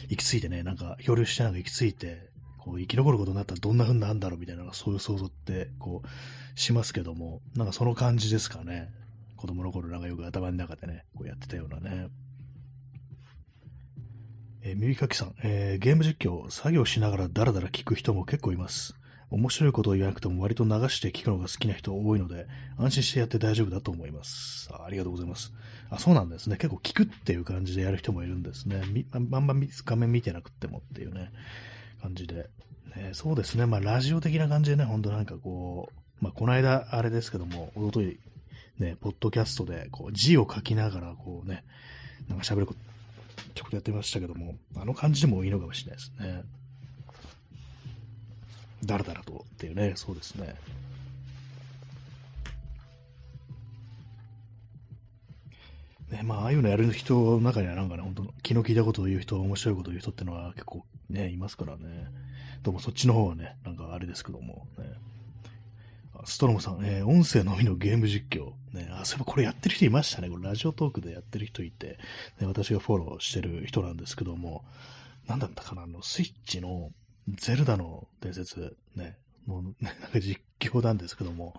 [0.08, 8.90] 行き着いてね、なんか漂流してなんか行き着いて、こう生き残ることになったらどんな風になるんだろうみたいな、そういう想像って、こう、しますけども、なんかその感じですかね。
[9.36, 12.08] 子供の頃なんかよく頭の中でね、こうやってたようなね。
[14.62, 18.94] えー、耳かきさん、えー、ゲーム実況、作業しながらダラダラ聞く人も結構います。
[19.30, 24.68] 面白いことを言わなくても割と流して聞くのが好きな人多いので、安心してやって大丈夫だと思います。
[24.72, 25.52] あありがとうございます。
[25.88, 26.56] あ、そうなんですね。
[26.56, 28.82] 結構聞くっていう感じでやる人もいるんですね。
[28.92, 31.32] み、まんま画面見てなくてもっていうね、
[32.02, 32.50] 感じで。
[32.96, 33.66] ね、そうですね。
[33.66, 35.88] まあ、ラジオ的な感じでね、ほんとなんかこ
[36.20, 38.18] う、まあ、この間、あれですけども、おととい、
[38.78, 41.64] ね、ポッドキャストで、こう、字を書きながら、こうね、
[42.28, 42.80] なんか喋ること、
[43.54, 46.42] ちょっとやってましたけども、あの感じでもいいのかもしれないですね。
[48.84, 50.54] だらだらとっていうね、そうですね。
[56.10, 62.08] ね、まあ、ああいうのやる人の中にはなんかね、本当気の利いたことを言う人、面白いことを言う人ってのは結構ね、いますからね。
[62.62, 64.84] どうもそっちの方はね、なんかあれですけども、ね。
[66.24, 68.52] ストロムさん、えー、音声のみのゲーム実況。
[68.72, 70.28] ね、あ、そういえばこれやってる人いましたね。
[70.28, 71.98] これラジオトークでやってる人いて、
[72.40, 74.64] ね、私がフォローしてる人なんですけども、
[75.26, 76.90] なんだったかな、あの、スイッチの
[77.28, 81.54] ゼルダの伝説、ね、もう、なんか実況なんですけども、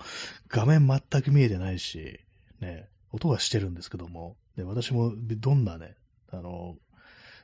[0.48, 2.20] 画面全く見えてないし、
[2.60, 5.96] ね、音はしてるんですけども、で、私もどんなね、
[6.32, 6.78] あの、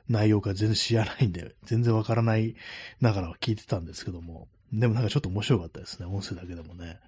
[0.08, 2.56] 内容か全然知らないんで、全然わからない
[3.00, 6.98] ながら聞いてたんですけども、でもなんかちょっと面白かったですね、音声だけでもね。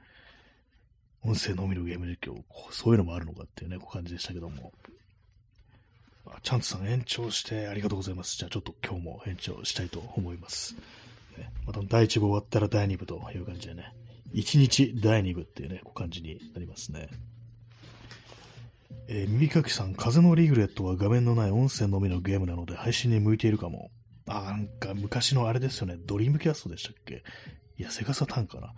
[1.23, 4.73] 音声のみのゲーム実況、そういうのもあるのかっていうね、こう感じでしたけども。
[6.27, 8.37] あチャンツさん延長してありがとうございます。
[8.37, 10.75] じゃあちょっと今日も延長したいと思います。
[11.41, 13.93] ね、また第1部終わったら第2部という感じでね、
[14.35, 17.09] 1日第2部っていうね、こう感じになりますね。
[19.09, 23.91] えー、耳かきさん、風のリグレットは画面のない音声のみのゲームなので配信に向いているかも。
[24.29, 27.25] あ、なんか昔のあれですよね、ドリームキャストでしたっけ？
[27.77, 28.75] いや、セガサタンかな。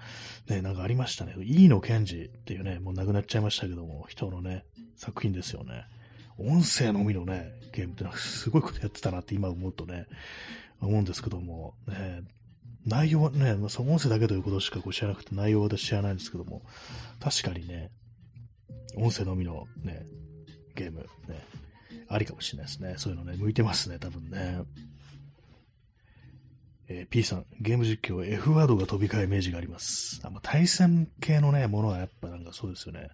[0.54, 1.34] ね、なんかありましたね。
[1.36, 4.64] 飯野健治っていうね、もう亡くなっちゃいましたけども、人のね、
[4.96, 5.86] 作品ですよね。
[6.38, 10.06] 音声のみのね、ゲームってのはすごいことやってたなって今思うとね、
[10.80, 12.22] 思うんですけども、ね、
[12.86, 16.62] 内容はね、ま、その音声だけということしかこう知らなくて、内容は私知らないんですけども、
[17.20, 17.90] 確かにね、
[18.96, 20.04] 音声のみのね、
[20.74, 21.06] ゲーム、ね、
[22.08, 22.94] ありかもしれないですね。
[22.98, 24.62] そういうのね、向いてますね、多分ね。
[26.88, 30.20] えー、P さん、ゲーム実況、F ワードが飛び交うイメージがあります。
[30.24, 33.08] あま、対戦系のね、ものはやっぱなんかそうですよね。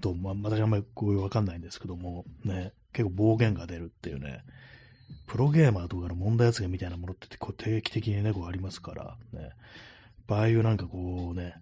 [0.00, 4.44] と、ま、私あんまりこうわかんないんですけども、ね、結構暴言が出るっていうね、
[5.26, 9.50] プロゲーマーとかの問題発言みたいなものってこう定期的にね、こうありますから、ね、
[10.28, 11.54] ああいうなんかこうね、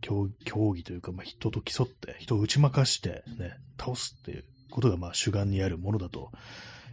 [0.00, 0.28] 競
[0.74, 6.30] 技というか、まあ、人と競って、人を打ち負かして、ね、倒すっていうことが、まあ、主眼にあるものだと、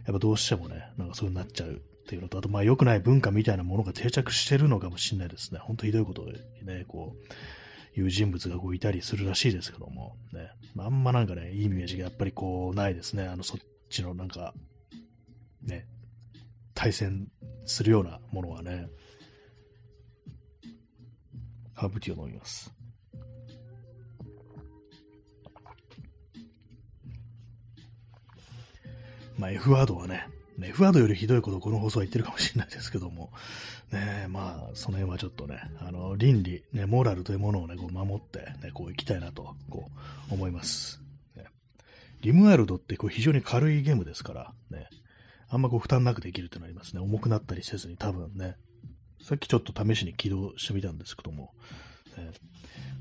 [0.06, 1.74] やっぱどうしてもね、なんかそうなっちゃうっ
[2.08, 5.60] ていうのと、あと、まあ、良くない文化みたいなものが定着してるのかもしれないですね。
[5.60, 10.50] ほんとひどいことをね、こう、いう人物がこういたりするらしいですけども、ね。
[10.74, 13.24] まあ、あんまなんかね、いいイメージがやっぱりこう、ないですね。
[13.24, 13.60] あの、そっ
[13.90, 14.54] ちのなんか、
[15.64, 15.86] ね、
[16.74, 17.28] 対戦
[17.64, 18.88] するようなものはね。
[21.74, 22.72] ハーブティーを飲みます。
[29.36, 30.28] まあ、F ワードはね、
[30.60, 33.32] F ワードよりひどいことをこの放送は言ってるかもしれないですけども、
[33.90, 39.90] ね、まあ、その辺はちょっとね、あの、倫理、ね、モラルというものをね、こう守って、ね、こう行きたいなと、こ
[40.30, 41.00] う、思います。
[41.34, 41.46] ね、
[42.20, 44.88] リムワールドってこう非常に軽いゲームですから、ね、
[45.52, 47.00] あんまこう負担なくできるってなりますね。
[47.00, 48.56] 重くなったりせずに多分ね、
[49.22, 51.52] さっきちょっと試しに起動してみたんですけども、
[52.16, 52.30] ね、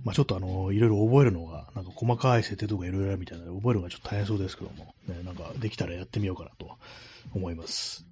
[0.03, 6.77] まあ、ちょっとあの、いろいろ覚えるのが、なんか細かい設定とかいろいろあるみたいなので、覚えるのがちょっと大変そうですけども、ね、なんかできたらやってみようかなと
[7.33, 8.05] 思います。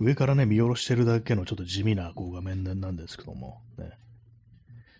[0.00, 3.92] 上からね、見下ろしてるだけのちょっと地味なこう画面なんですけども、ね、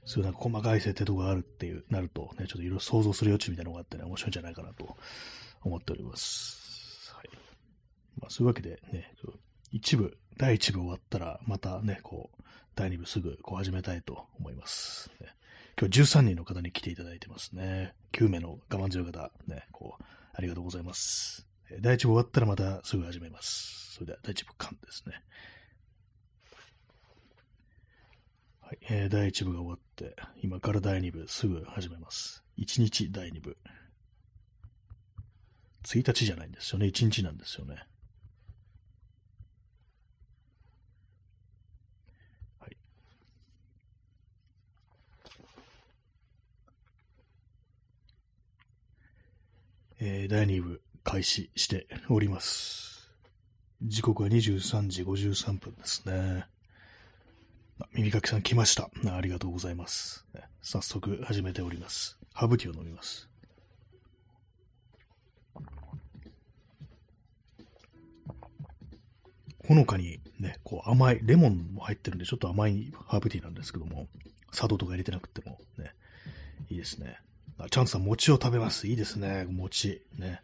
[0.05, 4.97] そういうなんか細かい設定とかあるっていう、なるとね、ちょっといろいろ想像する余地みたいなのがあってね、面白いんじゃないかなと
[5.63, 6.60] 思っております。
[8.21, 9.13] まあ、そういうわけでね、
[9.73, 12.43] 一部、第一部終わったら、またね、こう、
[12.75, 15.11] 第2部すぐこう始めたいと思います。
[15.21, 15.29] ね、
[15.79, 17.95] 今日13人の方に来ていただいてますね。
[18.13, 20.05] 9名の我慢強い方、ね、こう、
[20.35, 21.47] ありがとうございます。
[21.81, 23.93] 第1部終わったらまたすぐ始めます。
[23.95, 25.23] それでは第1部完ですね。
[28.61, 32.43] はいえー、第1部が終わって、今から第2部すぐ始めます。
[32.59, 33.57] 1日第2部。
[35.85, 36.87] 1日じゃないんですよね。
[36.87, 37.77] 1日なんですよね。
[50.03, 53.13] えー、第2部開始しております。
[53.83, 56.47] 時刻は23時53分ですね。
[57.93, 58.89] 耳かきさん来ました。
[59.15, 60.25] ありがとうございます。
[60.63, 62.19] 早速始めております。
[62.33, 63.29] ハーブティーを飲みます。
[69.69, 74.07] ほのかにね、こう甘い、レモンも入ってるんで、ちょっと甘いハーブティーなんですけども、
[74.51, 75.93] 砂糖とか入れてなくてもね、
[76.71, 77.21] いいですね。
[77.69, 78.87] チャンスさん、餅を食べます。
[78.87, 80.01] いいですね、餅。
[80.19, 80.41] ね。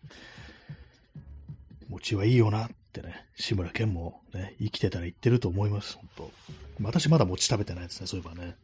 [1.88, 6.32] 餅はいいよなってね、志村けんもね、生きてたら言ってると思います、本当
[6.82, 8.56] 私まだ餅食べてないですね、そういえばね。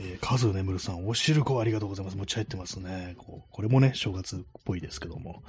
[0.00, 2.16] えー、カズネムルさん、おしるこありがとうございます。
[2.16, 3.14] 餅入ってますね。
[3.18, 5.42] こうこれもね、正月っぽいですけども。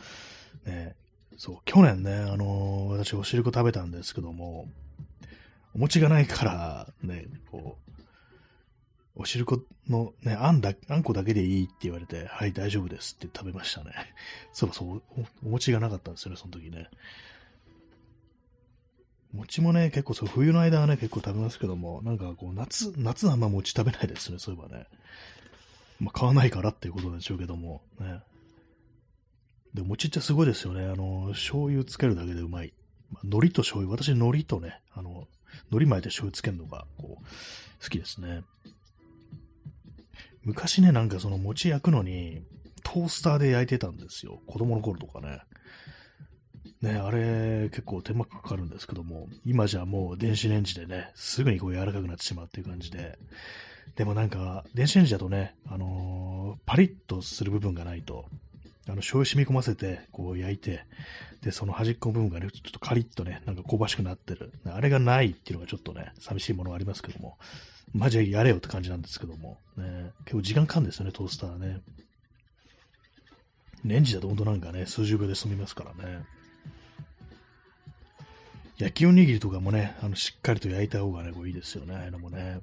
[0.65, 0.96] ね、
[1.38, 4.67] そう、去年ね、あのー、私おしるこ食べたんですけども、
[5.74, 7.83] お餅がないから、ね、こう、
[9.15, 13.91] おしるこのね、あんだ、あんこだけでいいって言われて、はい、大丈夫ですって食べましたね。
[14.54, 15.04] そうそう
[15.43, 16.89] お、お餅がなかったんですよね、その時ね。
[19.34, 24.88] 餅もね、結構そう、冬の間はね、結構食べますけども、なんかこう、夏、夏はあんま餅食べないですね、そういえばね。
[25.99, 28.19] まあ、買わないからっていうことでしょうけども、ね。
[29.73, 30.86] で、餅ってすごいですよね。
[30.86, 32.73] あの、醤油つけるだけでうまい。
[33.12, 35.28] まあ、海苔と醤油、私海苔とね、あの、
[35.71, 38.43] 海苔巻いて醤油つけるのが、こう、好きですね。
[40.44, 42.44] 昔ね、なんかその餅焼くのに、
[42.84, 44.42] トースターで焼いてたんですよ。
[44.46, 45.42] 子供の頃とかね。
[46.82, 53.18] ね、あれ結構手間かかるんですけども、今じゃもう電子レンジでね、すぐにこう柔らかくなってしまうっていう感じで、
[53.96, 58.26] でもなんか、電子レンジだとね、あのー、パリッとする部分がないと、
[58.88, 60.86] あの、醤油染み込ませて、こう焼いて、
[61.41, 64.52] で、その端っこの部分がね、ちょっとカリッとね、なんか香ばしくなってる。
[64.65, 67.38] あれがないっていうのがちょっとね、寂しいものがありますけども、
[67.93, 71.82] マジでやれよって感じなんですけども、ね、結構時間かかるんですよね、トースターね。
[73.86, 76.26] レンジだとほんとなんかね、数十秒で済みますからね。
[78.78, 82.60] 焼きおにぎりとかもね、あの、しっかりと焼いた方がね、こういいですよね、ああいうのもね。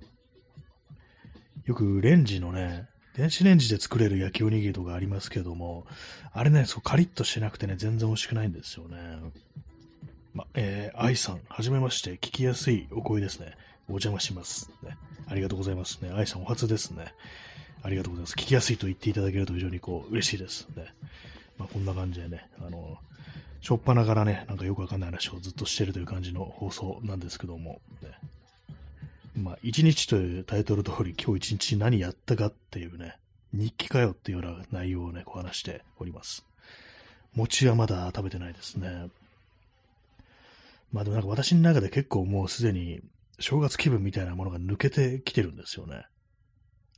[1.66, 5.86] よくレンジのね、電子レンジで作れる焼きおにぎりとかありますけども、
[6.32, 8.96] あれね、そうカリッとしてなくてね、全然美味しくないんですよね。
[10.32, 13.56] ま、えー、愛さん、はじめまして、聞きやすいお声ですね。
[13.88, 14.70] お邪魔します。
[14.82, 14.96] ね、
[15.26, 16.12] ありがとうございますね。
[16.14, 17.12] 愛さん、お初ですね。
[17.82, 18.34] ありがとうございます。
[18.34, 20.86] 聞きやすいと言っていただけると非常にこう、嬉しいですね。
[21.58, 22.98] まあ、こんな感じでね、あの、
[23.60, 28.10] しょっぱながらね、なんかよくわかんない話をずっとしてるという感じの放送なんですけども、ね、
[29.36, 33.16] まあ、一日というタイトル通り、今日一日何やったかっていうね、
[33.52, 36.44] 日記かよっていうような内容をね、こう話しております。
[37.34, 39.08] 餅はまだ食べてないですね。
[40.92, 43.00] まあでもなんか私の中で結構もうすでに
[43.38, 46.06] 正月気分みたいなものが抜けてきてるんですよね。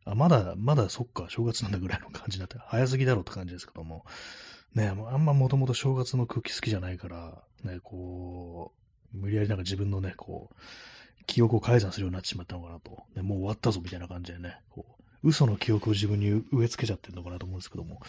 [0.04, 4.04] あ、まだ、まだそっか、正月なんだぐらいの感じになって、早すぎだろうって感じですけども、
[4.74, 8.72] ね、あんまもともと正月の空気好きじゃないから、ね、こ
[9.14, 10.54] う、無理やりなんか自分のね、こう、
[11.26, 18.00] 記憶を改ざんするようになってしまったのかなと、ね、もう終わったぞみたいな感じでね、こう、嘘の記憶を自分に植え付けちゃってるのかなと思うんですけども、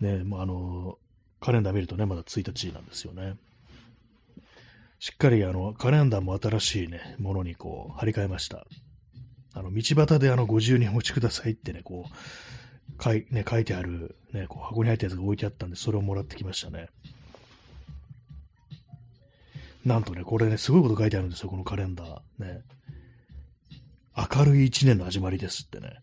[0.00, 0.98] ね、まあ、あの、
[1.40, 3.36] カレンダー見るとね、まだ1日なんですよね。
[5.00, 8.64] しっかりあの、カレンダーも新しいね、ものにこう、貼り替えました。
[9.54, 16.88] あの、道端であの、ご自由にお持ちくださいってね、こう、書い,、ね、書いてある、ね、こう箱に入ったやつが置いてあったんで、それをもらってきましたね。
[19.84, 22.44] なんとね、これね、すごいこと書いてあるんですよ、このカレンダー。
[22.44, 22.62] ね。
[24.16, 26.00] 明るい一年の始まりですってね。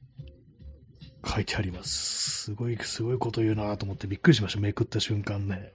[1.26, 2.44] 書いてあります。
[2.44, 4.60] すごい、すごいこと言うなと思ってびっくりしました。
[4.60, 5.74] めくった瞬間ね。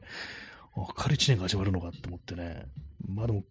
[0.76, 2.66] 明るい一年が始まるのかって思ってね。
[3.06, 3.44] まあでも、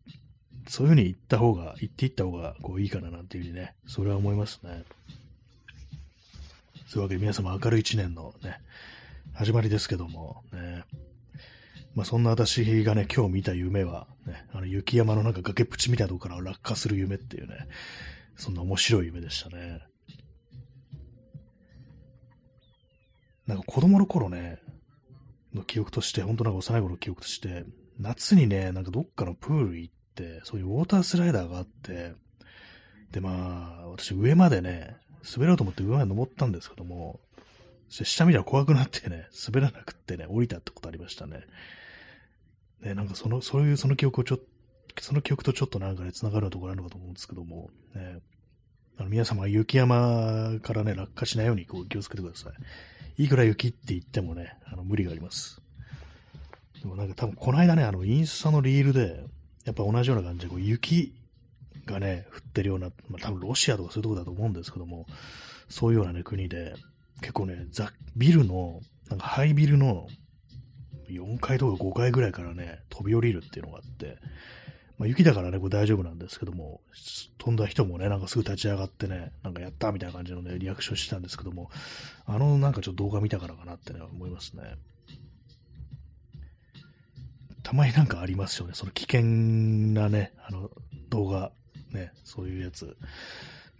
[0.68, 4.84] そういうふうに言った方が、言っていった方がこういいかななんていうふうにね、それは思いますね。
[6.88, 8.60] そういうわけで皆様明るい一年のね、
[9.34, 10.84] 始まりですけども、ね。
[11.96, 17.68] まあそんな私がね、今日見た夢は、ね、あの雪山のなんか崖っぷちみたいなところから落下する夢っていうね、
[18.36, 19.82] そんな面白い夢でしたね。
[23.46, 24.60] なんか子供の頃ね、
[25.54, 27.66] の記憶として、本当なんか幼い頃の記憶として、
[28.00, 32.14] 夏にね、なんかどっかのプール行って、そういうウォータースライダーがあって、
[33.12, 34.98] で、まあ、私上までね、
[35.36, 37.20] 滑ろうと思って上まで登ったんですけども、
[37.90, 41.42] 下見たら怖くなってね、滑らなくってね、降りたってことありましたね。
[42.84, 44.40] ね、なんかその、そういうその記憶をちょっ
[45.02, 48.20] その曲とちょっとなんかね、繋がるところあるのかと思うんですけども、ね、
[48.98, 52.52] あの皆様、雪山からね、落下しないようにこう気をつけてくださ
[53.18, 53.24] い。
[53.24, 55.62] いくら雪って言ってもね、あの無理があります。
[56.82, 59.24] でもなんか多分この間ね、あのインスタのリールで、
[59.66, 61.14] やっぱ同じような感じでこう雪
[61.86, 65.06] がね、降ってるような、まあ、多分ロシアとかそういうとこだと思うんですけども、
[65.70, 66.76] そういうようなね、国で、
[67.22, 70.08] 結構ね、ザビルの、なんかハイビルの
[71.20, 74.18] 4階とか5階ぐらいからね、飛び降りるっていうのがあって、
[74.98, 76.82] まあ、雪だからね、これ大丈夫なんですけども、
[77.38, 81.70] 飛んだ人もね、なんかすぐ立ち上がってね、なんかやったみたいな感じのね、リアクションしてたんですけども、
[82.26, 84.76] あのなんかちょっと動画見たからかなってね、思いますね。
[87.64, 90.70] たまになんかありますよね、その危険なね、あの
[91.10, 91.52] 動画、
[91.92, 92.96] ね、そういうやつ。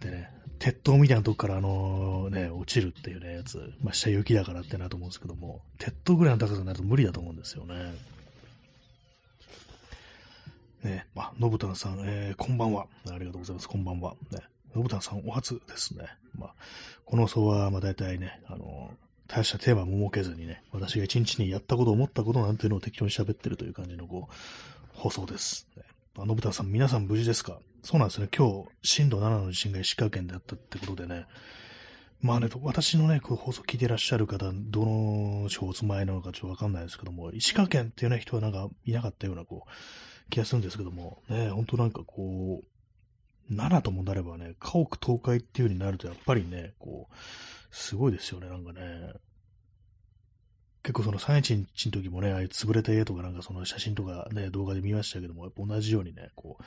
[0.04, 3.72] でね、鉄塔みたいなとこからあのね、落ちるっていうね、やつ。
[3.82, 7.74] まあ、下雪だからってなと思うんですけども、鉄塔ぐらいの高さになると無理だと思うんですよね。
[10.82, 12.86] ね、まあ、のぶたんさん、えー、こんばんは。
[13.10, 13.68] ありがとうございます。
[13.68, 14.14] こんばんは。
[14.30, 14.40] ね、
[14.76, 16.04] のぶたんさん、お初ですね。
[16.38, 16.54] まあ、
[17.06, 18.90] この層は、まあ、大体ね、あの
[19.26, 24.34] 大したテーマも設けずにね、私が一日にやったこと、思ったことなんていうのを適当に喋ってるという感じの、こう、
[24.92, 25.66] 放送です。
[25.76, 25.84] ね、
[26.18, 27.58] あのぶたさん、皆さん無事ですか？
[27.84, 28.28] そうなんですね。
[28.34, 31.26] 今日、震度7の地震が石川県であったってことでね、
[32.22, 42.62] まあね、私のね、こう放送聞いてらっしゃる方、どの地方お住まいなのかちょっとわかんないですけども、石川県っていうね、人はなんかいなかったような、こう、気がするんですけども、ね、本当なんかこ
[43.50, 47.14] う、7ともなればね、家屋倒壊っていう風になると、やっぱりね、こう、
[47.70, 48.80] すごいですよね、なんかね。
[50.82, 56.64] 結構その311の時もね、ああいう潰れた家とかなんかその写真とかね、動画で見ましたけども、やっぱ同じようにね、こう、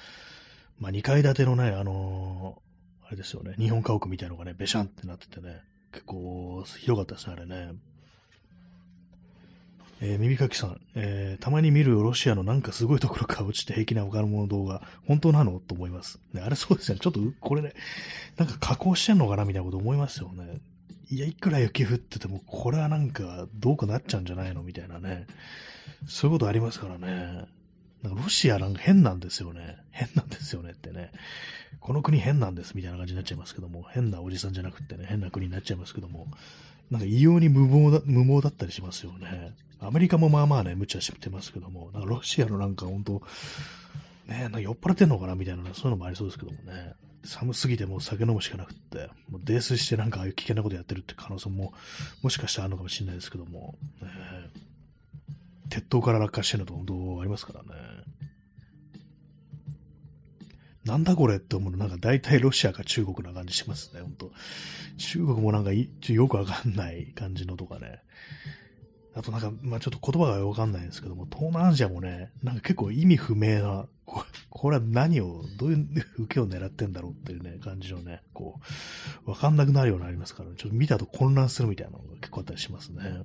[0.79, 5.61] まあ2階建てのね、あのー、あれですよね、日本家屋みたいなのがね、べしゃんってなっててね、
[5.91, 7.73] 結構広かったですね、あれね。
[9.99, 15.59] えー、耳かきさん、えー、たまに見るロシアのなんかすごいところから落ちて平気な他のもの動画、本当なの？
[15.59, 16.19] と思います。
[16.33, 16.99] ね、あれそうですよね。
[16.99, 17.73] ちょっと、これね、
[18.37, 20.59] なんか加工してんのかなみたいなこと思いますよね。
[21.09, 24.61] いや、いくら雪降ってても、これはなんかどうかなっちゃうんじゃないの？
[24.61, 25.25] みたいなね。
[26.05, 27.45] そういうことありますからね。
[28.07, 29.77] なんかロシアなんか変なんですよね。
[29.91, 31.11] 変なんですよねってね。
[31.79, 36.27] この国変なんですみたいな感じになっちゃいますけども、変なおじさんじゃなくてね、変な国になっちゃいますけども、
[36.89, 39.53] なんか異様に無謀だ無謀だったりしますよね。
[39.79, 43.21] アメリカもまあまあね、無茶してますけども、なんかロシアのなんか本当、
[44.27, 46.93] ね、なんか酔っ払ってんのかなみたいな、そういうのもありそうですけどもね。
[47.23, 51.73] 寒すぎてもう酒飲むしかなくって、もう泥酔してなんかああいう危険なことやってるって可能性も、
[52.21, 54.07] もしかしたらあるのかもしれないですけども、ね、
[55.69, 57.69] 鉄塔から落下してるのと本当ありますからね。
[60.85, 64.31] なんだこれって思うの、なんか大体ロシアか中国な感じしますね、本当
[64.97, 67.99] 中国もなんかよくわかんない感じのとかね。
[69.13, 73.87] あとなんか、まあちょっと言葉がわかんないんですけども、東南アジアもね、なんか結構意味不明な、
[74.49, 75.87] これは何を、どういう
[76.19, 78.59] 受けを狙ってんだろうっていうね、感じのね、こ
[79.25, 83.23] う、わかんなくなるようになりますから、ね、ちょっと見たと混乱するみたいなのが結構あったりしますね。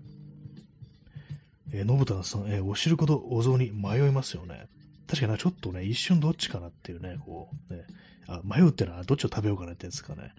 [1.73, 4.69] えー、信太さん、えー、お汁粉とお雑煮迷いますよね。
[5.09, 7.85] 確かにちょっとね、一瞬どっちかなっていうね、こう、ね、
[8.29, 10.33] あ迷うっていうのはどっちを食べようかなってやつかね。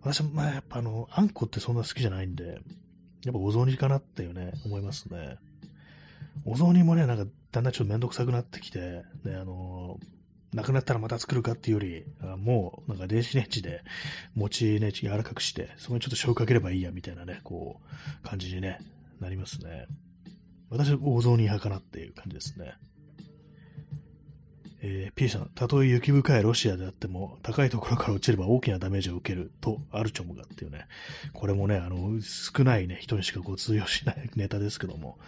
[0.00, 2.60] 私も、まあやっぱあの、あんこってそんな好きじゃないんで、
[3.24, 5.36] やっぱお雑煮かなっていうね、思いますね。
[6.44, 13.82] お雑煮もね、なんかだんだんちょっとめんどくさくなってきて、ね、あのー、なくなったらまた作るかっていうより、あもうなんか電子レンジで
[14.34, 17.80] 餅ね、柔らかくして、そこにちょっと醤油かければいいやみたいなね、こ
[18.24, 18.78] う、感じにね、
[19.20, 19.86] なりますね。
[20.70, 22.74] 私はお雑煮派かなっていう感じですね。
[24.80, 30.86] えー、P さん、たとえ雪深いロシアであっても、高いところから落ちれば大きなダメージを受けると、アルチョムがっていうね、
[31.32, 35.18] これもね、あの、少ないね、人にしかこう通用しないネタですけども、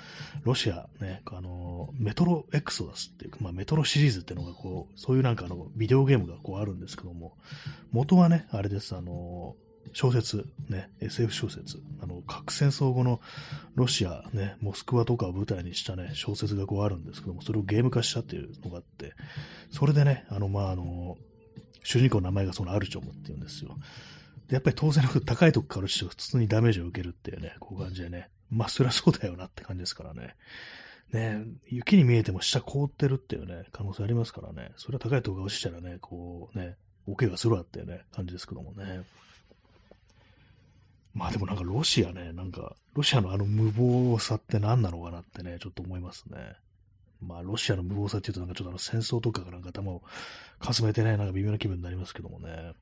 [0.45, 7.37] ロシア、ね、あの、メトロエクソダスっていうか、まあ、メトロシリーズっていうのがこう、そういうなんかあの、ビデオゲームがこうあるんですけども、
[7.91, 9.57] 元はね、あれです、あの、
[9.93, 13.21] 小説、ね、SF 小説、あの、核戦争後の
[13.75, 19.15] ロシア、ね、モスクワとかを舞台にしたね、小説がこうあるんですけども、それをゲーム化したっていうのがあって、
[19.71, 21.17] それでね、あの、まあ、あの、
[21.83, 23.77] 主人公の名前がそのアルチョムっていうんですよ。
[24.49, 30.37] で、やっぱり当然のこと高いとこから落ちて普通にダメージを受けるっていうね、こういう感じでね、まあ、そりゃそうだよなって感じですからね。
[31.13, 36.77] ね、雪に見えても下凍ってるっていうね、可能性ありますからね、それは高いとこが落ちたらね、こうね、
[37.07, 39.03] お怪我するわっていうね、感じですけどもね。
[41.15, 46.39] まあでもなんかロシアね、なんか、ロシアのあの無謀さって何なのかなってね、ちょっと思いますね。
[47.21, 50.03] まあロシアの無謀さっていうとなんかちょっとあの戦争とかがなんか頭を
[50.59, 52.75] かすめてね、なんか微妙な気分になりますけどもね。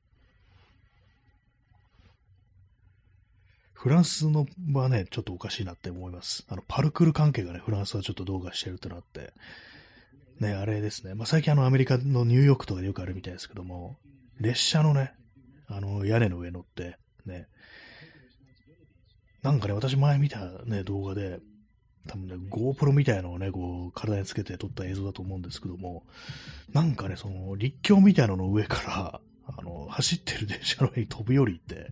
[3.73, 6.45] フランスのはね、ちょっとおかしいなって思います。
[6.49, 9.31] あの、パルクール関係がね、フランスはちょっとどうかしてるってなって、
[10.41, 11.15] ね、あれですね。
[11.15, 13.97] まあ、最近あのアメリカのニューヨークとかでよくあるみたいですけども、
[14.41, 15.13] 列車のね、
[15.67, 17.47] あの屋根の上乗って、ね、
[19.41, 21.39] なんかね、私前見たね、動画で、
[22.07, 26.03] 多分ね、GoPro みたいなのをね、こう、体につけて撮った映像だと思うんですけども、
[26.73, 31.91] なんかね、その、立教みたいなのの上から、あの、走ってる電車の上に飛び降りて、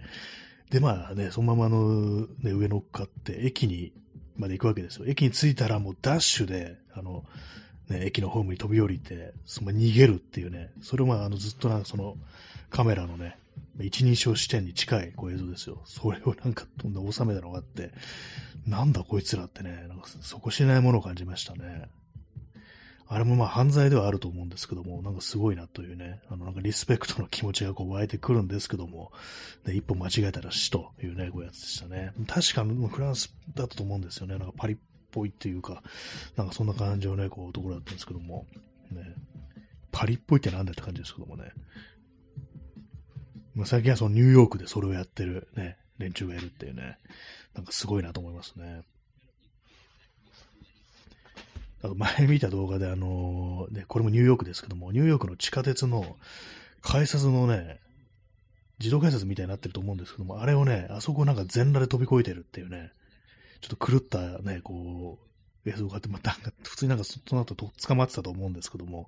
[0.70, 3.94] で、まあね、そのままの、ね、上乗っかって、駅に、
[4.36, 5.06] まで行くわけですよ。
[5.08, 7.24] 駅に着いたらもうダッシュで、あの、
[7.90, 12.18] ね、駅のホームに飛び降りて、その逃げるっていうね、それもあのずっとなんかその
[12.70, 13.38] カメラのね、
[13.80, 15.82] 一人称視点に近いこう映像ですよ。
[15.86, 17.92] それをなんか飛んで収めたのがあって、
[18.66, 21.90] なんだこいつらってね、なんか底知れないものを感じましたね。
[23.10, 29.14] あれもまあ犯罪ではあると思うんですけども、なんかすごいなというね、あのなんかリスペクトの気持ちがこう湧いてくるんですけども、
[29.66, 32.12] ね、一歩間違えたら死というね、こういうやつでしたね。
[32.28, 34.38] 確かフランスだったと思うんですよね。
[34.38, 34.78] なんかパリっ
[35.12, 35.82] ぽいっていうか、
[36.36, 38.46] なんかそんな感じのね、こうところだったんですけども、
[38.92, 39.16] ね、
[39.94, 41.54] パリっぽいってなんだって感じですけどもね。
[43.58, 47.00] ま、最近はそのニューヨークでそれをやってるね、連中がいるっていうね、
[47.56, 48.84] なんかすごいなと思いますね。
[51.82, 56.18] あと前見た動画であの、ね、これもニューヨークですけども、ニューヨークの地下鉄の
[56.82, 57.80] 改札のね、
[58.80, 62.92] 自動改札みたいになってると思うんですけども、あれをね、あそこなんか全裸で飛び越えてるっていうね、
[63.62, 65.27] ちょっと狂ったね、こう、
[65.70, 66.32] 映像があって、また、
[66.64, 69.08] 普通になんかその後と捕まってたと思うんですけども、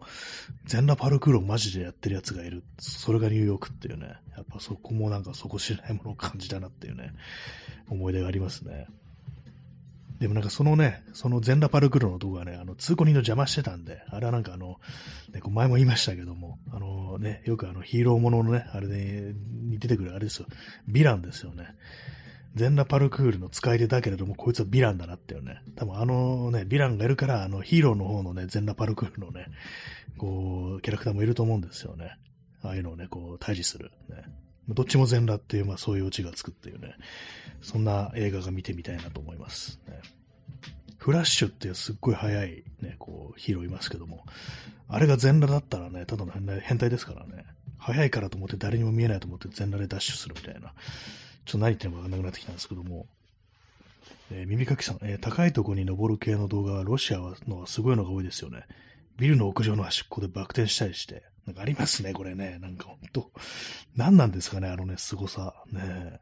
[0.65, 2.63] 全裸パルクールをマジでやってるやつがいる。
[2.79, 7.13] それがニューヨークっていうね、やっぱそこもなんか底知れないものを感じたなっていうね、
[7.89, 8.87] 思い出がありますね。
[10.19, 14.79] でもなんかそのね、その全裸パルクールの動画ね、あの、通行人の邪魔してたんで、あれはなんかあの、
[15.31, 20.47] ね、前も言いましたけども、あのね、よくあのヒーローもののね、あれ、に出てくるあれですよ、
[20.89, 21.73] ヴィランですよね。
[22.55, 25.61] 全裸パルクールの使い手だけれども、こいつはヴィランだなっていうね。
[25.75, 29.47] 多分あのね、ヴィランがいるから、あのヒーローの方のね、全裸パルクールのね、
[30.17, 32.17] こう、キャラクターもいると思うんですよね。
[32.63, 33.91] ああいうのをね、こう、対峙する。
[34.09, 34.23] ね。
[34.67, 36.95] どっちも全裸っていう、まあそういうオチがつくっていうね。
[37.61, 39.79] そんな映画が見てみたいなと思います。
[39.87, 39.99] ね、
[40.97, 44.25] フラッシュっていうすっごい速いね、こう、ヒーローいますけども、
[44.87, 46.31] あれが全裸だったらね、ただの
[46.61, 47.45] 変態ですからね。
[47.77, 50.73] 速いからと思って誰にも見えないと思って全裸でダッシュするみたいな。
[51.45, 53.07] ちょっと何言ってるのかわかんなくなってきたんですけども、
[54.31, 58.65] えー、耳かきさん、えー、高いとこに登る系の動画はロシアのはすごいのが多いですよね。
[59.17, 61.23] ビルの屋上の端っこでバク転したりして。
[61.45, 62.59] なんかありますね、これね。
[62.61, 63.31] なんかほんと。
[63.95, 65.55] 何なんですかね、あのね、凄さ。
[65.71, 66.19] ね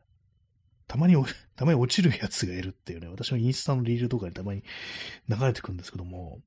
[0.88, 1.16] たまに、
[1.58, 4.64] たまに落ちるやつがいるっていうね、私のインスタのリールとかにたまに
[5.28, 6.40] 流れてくるんですけども、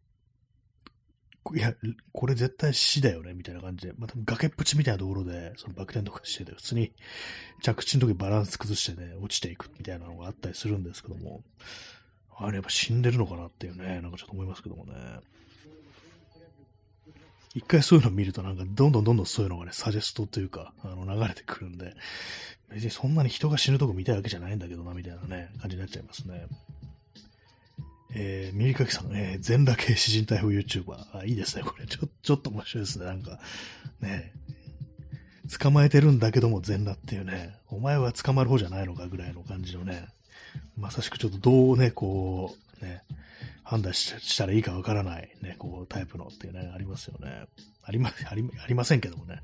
[1.54, 1.74] いや、
[2.12, 6.92] これ絶対死だよね、みたいな感じで、また崖っぷちみたいなところで、そのバク転とかしてて、普通に
[7.62, 11.42] 着地の時バランス崩してね、落ちていくみたいなのがあったりするんですけども、
[12.36, 14.94] あれやっぱ死んでるのかなっていうね、なんかちょっと思いますけどもね。
[17.52, 21.94] 一回そういうの見るとなんかどんどんどんどんそういうのがね、サジェストというか、あの流れてくるんで、
[22.72, 26.46] 別にそんなに人が死ぬとこ見たいわけじゃないんだけどな、みたいなね、感じになっちゃいますね。
[28.14, 31.18] えー、ミリカキさん、えー、全裸系詩人逮捕 YouTuber。
[31.18, 31.86] あ、いいですね、これ。
[31.86, 33.04] ちょ、ちょっと面白いですね。
[33.04, 33.38] なんか、
[34.00, 34.32] ね、
[35.58, 40.08] 捕まえてるんだけども全裸っていうね、お前は捕まる方じゃないのかぐらいの感じのね、
[40.76, 43.02] まさしくちょっとどうね、こう、ね、
[43.62, 47.46] 判断したらいいかわからない、ね、こう、タイプのっていうね、ありますよね。
[47.82, 49.42] ありま、あり、ありませんけどもね。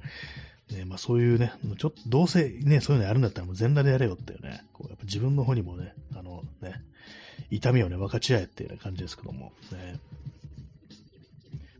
[0.71, 6.83] ね、まあそういうね、ちょっと、どうせね、そういうのやるんだったらもう全裸でやれよっていうね、こう、やっぱ自分の方にもね、あのね、
[7.51, 10.01] 痛みをね、分かち合えっていう、ね、感じですけども、ね。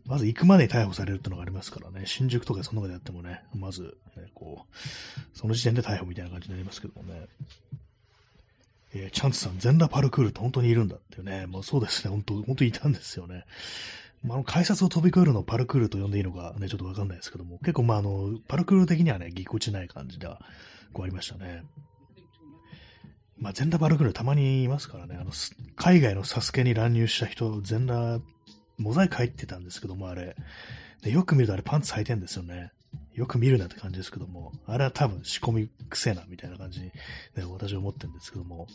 [0.05, 7.27] まず行くまでに逮捕されるってのがありますからね、新宿とかその中でやってもね、まず、ね、こう、その時点で逮捕みたいな感じになりますけどもね。
[8.93, 13.45] えー、チャンツさん、全裸パルクールって本当にいるんだっていうね、もうそうですね、本当、本当にいたんですよね。
[14.23, 20.41] まあ、の、改札を飛び越えるのをパルクールと呼んでいいのかね、ちょっとわかんないですけども、結構まあ、あの、パルクール的にはね、ぎこちない感じでは、
[20.93, 21.63] こうありましたね。
[23.37, 25.31] まあ、全裸パルクールたまにいますからね、あの、
[25.75, 28.23] 海外のサスケに乱入した人、全裸、
[28.77, 30.35] モザイク入ってたんですけども、あれ。
[31.01, 32.71] でよく見るとあれパンツ履いてんですよね。
[33.17, 36.93] よく見るなって感じですけども、あれは多分仕込みくせえな、みたいな感じに、ね、
[37.51, 38.67] 私は思ってるんですけども、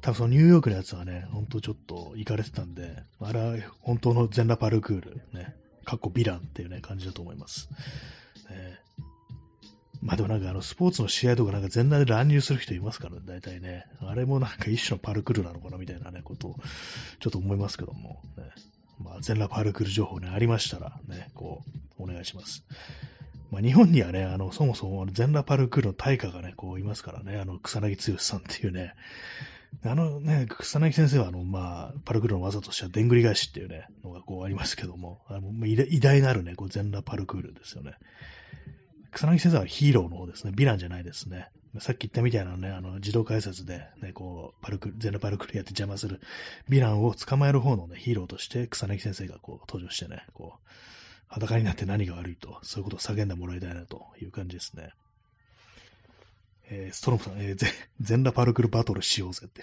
[0.00, 7.68] 多分そのニューヨークのやつはね、ほんとちょっと行かれてたんで、あれは本当の全裸パルクール、ね、かっこヴィランっていうね、感じだと思います。
[8.48, 8.78] ね、
[10.00, 13.86] まあでもなんかあのスポーツの試合とかなんか全裸で乱入する人いますからね、大体ね。
[14.00, 16.56] あれもなんか一種のパルクールなのかなみたいなね、ことを
[17.18, 18.44] ちょっと思いますけども、ね。
[19.02, 21.64] まあ全裸パルクール情報ね、ありましたらね、こ
[21.98, 22.64] う、お願いします。
[23.50, 28.94] まあ、日本にはね、あの、そもそも全裸パルクールの大家がね、こういますからね、あの、草薙剛さんっていうね、
[29.84, 37.94] あのね、草薙先生は、あの、まあ、パルクールの技としては、でんぐり返しっていうね、のがこうありますけども、あの偉大なるね、こう全裸パルクールですよね。
[39.10, 40.52] 草薙先生はヒーローの方ですね。
[40.54, 41.48] ヴィランじゃないですね。
[41.78, 46.20] さっき言ったみたいなね、あの、自動改札で、ね、こう、パルク、全裸パルクールやって邪魔する
[46.68, 50.68] ヴィランを捕まえる方のね、ヒーローとして草薙先生がこう、登場してね、こう、
[51.30, 54.90] 裸になって何が悪いと、そういうことを叫んでもらいたいなという感じですね。
[56.72, 57.66] えー、ストロムさん、えー、
[58.00, 59.62] 全裸パルクルバトルしようぜって、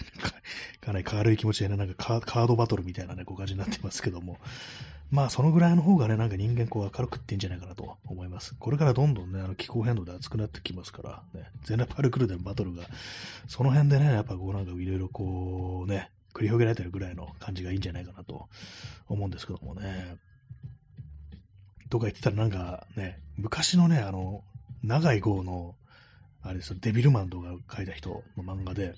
[0.80, 4.38] かなり軽い気持ちでね、なんかカードバトルみたいなね、ご感じになってますけども、
[5.10, 8.54] まあ、そのぐらいの方がね、なんか人間こう明るくっていいんじゃないかなと思います。
[8.58, 12.84] これからどんどんね、あの気候変動で暑くなってきますから、ね、全裸パルクルでのバトルが、
[13.46, 18.48] その辺でね、やっぱこうなんかいろいろこうね、繰り広げられてるぐらいの感じがいいんじゃないかなと
[19.08, 20.16] 思うんですけどもね。
[21.88, 24.44] とか言ってたらなんかね、昔のね、あの、
[24.82, 25.74] 長い号の、
[26.42, 28.94] あれですよ、デビルマンとか書いた人の漫画で、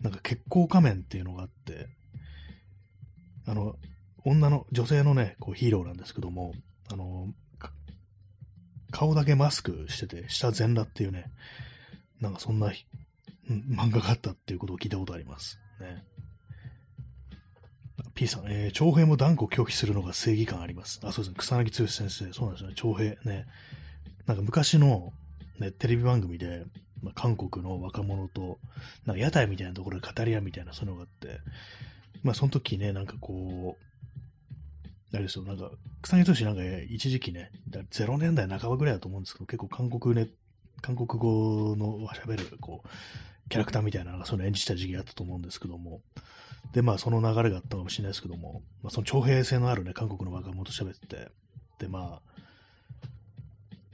[0.00, 1.88] なんか血行仮面っていうのがあって、
[3.46, 3.76] あの、
[4.24, 6.52] 女の、女性のね、こうヒーローなんですけども、
[6.90, 7.28] あの、
[8.90, 11.30] 顔だけマスクしてて、下全裸っていうね、
[12.20, 12.72] なんかそんな、
[13.48, 15.58] うん、漫画があったっていうことを聞いたことあります。
[15.80, 16.04] ね。
[18.16, 21.00] P さん、えー、徴兵も断固拒否するのが正義感あります。
[21.04, 21.34] あ、そうですね。
[21.36, 22.74] 草薙剛先生、そうなんですよね。
[22.74, 23.46] 徴兵ね。
[24.24, 25.12] なんか昔の、
[25.60, 26.64] ね、テレビ番組で、
[27.02, 28.58] まあ、韓国の若者と、
[29.04, 31.40] なんか屋台みたいなところで語り合うみたいな、そういうのがあって、
[32.22, 40.30] まあ、その時ね、なんかこう、あれですよ、なんか、草薙剛なんか一時期ね、0年代半ばぐらいだと思うんですけど、結構韓国ね、
[40.80, 42.88] 韓国語の喋る、こう、
[43.48, 46.00] キャラクターみたいなのがその演じた時期があったと思うんですけども、
[46.72, 51.28] で、まあ、その流れがあったかもしれないですけども、まあ、その徴兵性のあるね、韓国の若者と喋ってて、
[51.78, 52.20] で、ま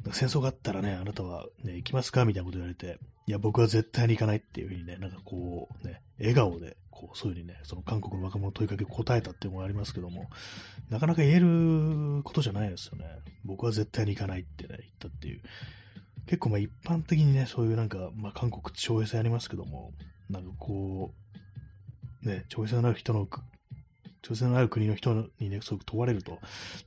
[0.05, 2.25] あ、戦争があったらね、あなたは、ね、行きますか？
[2.25, 10.29] みたいなこと言われて、いや、僕は絶対に行かないっていうふうにね、なんかこう、ね、笑顔で、こう、そういうふうにね、その韓国の若者の問いかけを答えたっていうのがありますけども、
[10.89, 13.05] なかなか言えることじゃないですよね。
[13.45, 15.43] 僕は絶対に行かないってね、言ったっていう。
[16.27, 19.93] 結構まあ一般的にね、そういうなんか、まあ韓国って徴兵制ありますけども、
[20.31, 21.13] なんかこ
[22.25, 23.27] う、ね、徴兵制のある人の、
[24.23, 26.39] 徴兵制のある国の人にね、すごく問われると、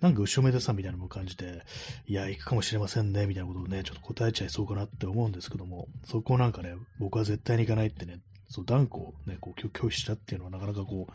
[0.02, 1.64] なんか後ろめたさみたいなのも感じて、
[2.08, 11.12] いや、行くかもしれませんね、みたいなことをね、ちょっと答えちゃいそうかなって思うんですけども、そこなんかね、僕は絶対に行かないってね、そう断固ね、こう拒否したっていうのはなかなかこう、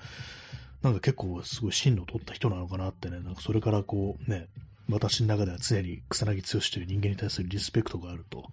[0.83, 4.49] なんか結構すごい進路を取った人なのかなってね、なんかそれからこうね、
[4.91, 8.45] 私の中では常に草薙剛という人間に対するリスペクトがあると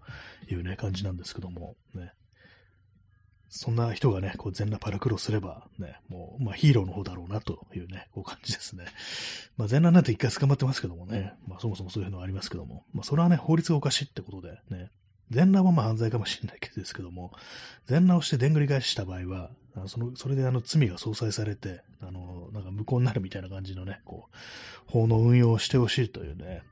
[0.49, 2.13] いうね、感じなんですけども、ね。
[3.49, 8.85] そんな人がね、こう全裸パラクロすれば、ね、もう、まあヒーローの方だろうなというね、こう感じですね。
[9.55, 14.91] まあ全裸なんて一回捕まってますけどもね、まあそもそもそういうのはありますけども、まあそれはね、法律がおかしいってことでね、
[15.29, 17.31] 全裸はまあ犯罪かもしれないけどですけども、
[17.85, 19.51] 全裸をしてでんぐり返しした場合は、
[19.84, 24.36] あそのそれであの罪が相殺されて、あの、なんか無効になるみたいな感じのね、こう、
[24.91, 26.63] 法の運用をしてほしいというね、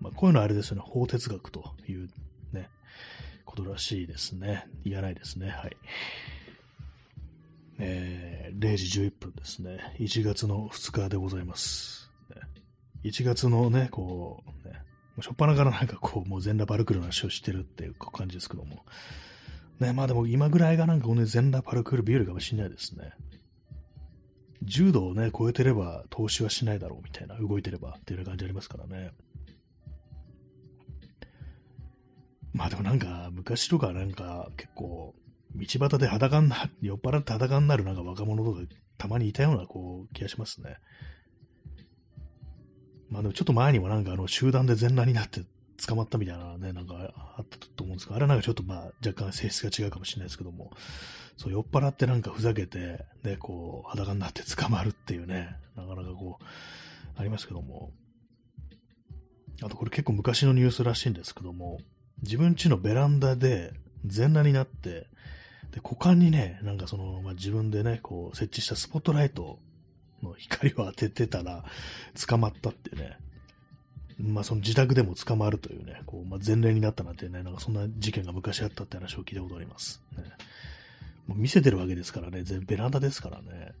[0.00, 2.08] まあこういうのはあれですよね、法哲学という
[2.52, 2.70] ね、
[3.44, 4.66] ことらしいですね。
[4.84, 5.48] 言わないですね。
[5.50, 5.76] はい。
[7.78, 9.96] えー、0時11分ですね。
[9.98, 12.10] 1月の2日でございます。
[13.04, 14.80] 1月のね、こう、ね、
[15.20, 18.84] しょっぱなからなんかこう、もう全裸バルクルの話をしてるっていう感じですけども。
[19.80, 23.12] ね、まあでも今ぐらいがなんかね、全裸パルクール日和かもしれないですね。
[24.64, 29.12] 10度をね、超えてれば投資はしないだろうみたいな、動いてればっていう感じありますからね。
[32.52, 35.14] まあでもなんか、昔とかなんか結構、
[35.56, 38.60] 道端で裸にな、酔っ払って裸になるなんか若者とか
[38.96, 40.76] たまにいたようなこう気がしますね。
[43.10, 45.42] まあでもちょっと前にもなんかあの集団で全裸になって
[45.76, 46.94] 捕まったみたいなね、なんか
[47.36, 50.70] あったと思うんですけど、あれはなんかちょっとまあ若干性質が違うかもしれないですけども、
[51.36, 56.44] そう酔っ払ってなんかふざけて、で、こう裸になって捕まるっていうね、なかなかこう、
[57.16, 57.92] ありますけども、
[59.62, 61.78] あとこれ結構昔のニュースらしいんですけども、
[62.22, 63.72] 自分家のベランダで
[64.04, 65.06] 全裸になって、
[65.72, 69.58] で、股間にね、なんかその、まあ、自分でね、こう設置したスポットライト
[70.22, 71.64] の光を当ててたら
[72.26, 73.18] 捕まったってね、
[74.18, 80.00] まあその自宅でも捕まるというね、こう、まあ、前例になったなんてね、なんかそんな事件が昔あったって話を聞いたことあります。
[80.16, 80.24] ね、
[81.26, 83.72] もう見せてるわけですからね、全ベランダですからね。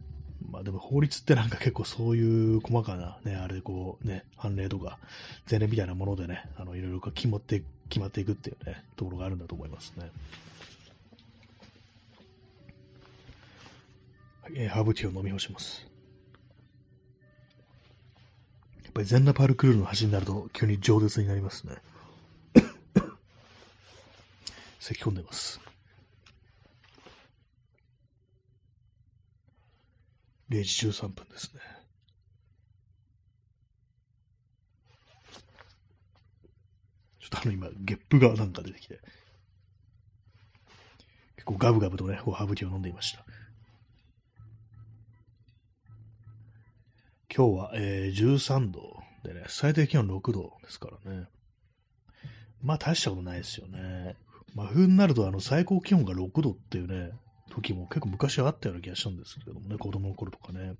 [0.50, 4.98] まあでも法律ってなんか結構そういう細かなね、あれこうね、判例とか
[5.50, 10.10] 前例みたいなものでね、あのいろいろ決まって決まっていくっていうね、ところがあるんだと思いますね。
[14.56, 15.86] えー、ハーブティーを飲み干します。
[18.83, 21.74] やっぱり全裸パルクールの橋になると急に饒舌になりますね。
[24.78, 25.60] 咳き込んでます。
[30.48, 31.60] 0時13分ですね。
[37.18, 39.00] ちょっとあの今、ゲップがなんか出てきて、
[41.36, 43.23] 結構ガブガブとね、ハーブティーを飲んでいました。
[47.36, 51.26] 今日は、えー、13度でね、最低気温6度ですからね。
[52.62, 54.14] まあ大したことないですよね。
[54.54, 57.10] 真冬になるとあの最高気温が6度っていうね、
[57.50, 60.74] 時も結構昔はあったような気がしたんですけどもね、子供の頃とかね。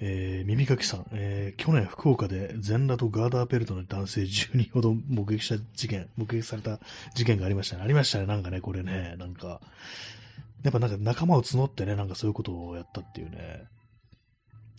[0.00, 6.78] えー、耳かきさん、えー、去年福岡で全裸とガーダーベルトの男性10人ほど目撃した事件、目撃された
[7.14, 7.82] 事件がありましたね。
[7.82, 9.60] ありましたね、なんかね、これね、なんか、
[10.62, 13.64] やっぱなんか仲間を募ってね、なんかそういうことをやったっていうね、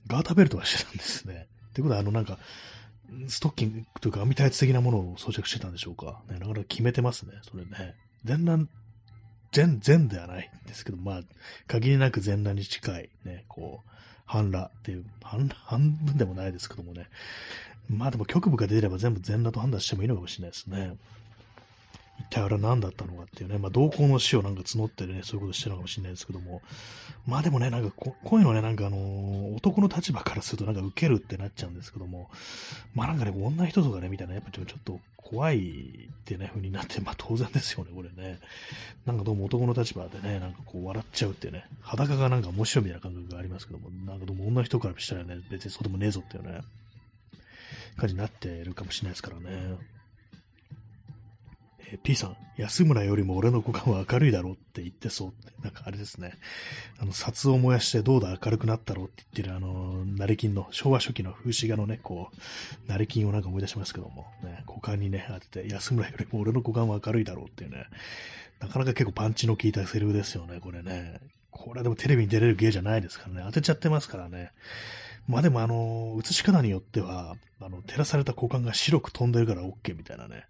[0.08, 1.48] ガーダーベルトはしてたんですね。
[1.70, 2.38] ってことは、あのなんか、
[3.28, 6.22] ストッキングというか網タイツ的なものを装着してたんでしょうか。
[6.30, 7.96] ね、なかなか決めてますね、それね。
[8.24, 8.70] 全裸、
[9.52, 11.22] 全、全ではないんですけど、まあ、
[11.68, 13.90] 限りなく全裸に近い、ね、こう、
[14.26, 17.10] 半裸っていう、半半分でもないですけどもね。
[17.90, 20.96] まあでも局部が出れば全部全裸と判断してもいいのかもしれないですね。
[22.20, 26.62] 一体あれは何だったのかっていうね、まあ、同行の死をなんか募ってね、そういうことしてるのかもしれないですけども、
[27.26, 32.30] まあでもね、なんかここういうのね、なんかあのー、男の立場からするとなんか受けるってなっちゃうんですけども、
[32.94, 38.40] まあなんかね、女人とかね、みたいな、やっぱちょっと怖いってね、風になって、まあ当然ですよね、これね。
[39.06, 46.62] なんかどうも男の立場でね、なんかこう笑っちゃうってね、裸がなんか面白いみたいな感覚がありますけども、なんかどうも女人からしたらね、別にそうでもねえぞっていうね、
[47.98, 49.99] 感じになってるかもしれないですからね。
[51.92, 56.34] え、P さん、安村よりも俺の股間は明るいだろうって言ってそうって、なんかあれですね。
[57.00, 67.86] あの、札を燃やしてどうだ明るくなったろうって言ってるあの、成金の、昭和初期の風刺画のね、こう、成金をなんか思い出しますけども、ね、股間にね、当てて、安村よりも俺の股間は明るいだろうっていうね、
[68.60, 71.20] なかなか結構パンチの効いたセリフですよね、これね。
[71.52, 74.52] これはでもテレビに出れる芸じゃないですからね、当てちゃってますからね。
[75.30, 80.46] まあでもあの、映し方によっては、あの、照らされた股間が白く飛んでるから OK みたいなね。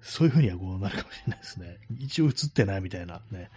[0.00, 1.76] そういう風にはこうなるかもしれないですね。
[1.98, 3.50] 一応映ってないみたいなね。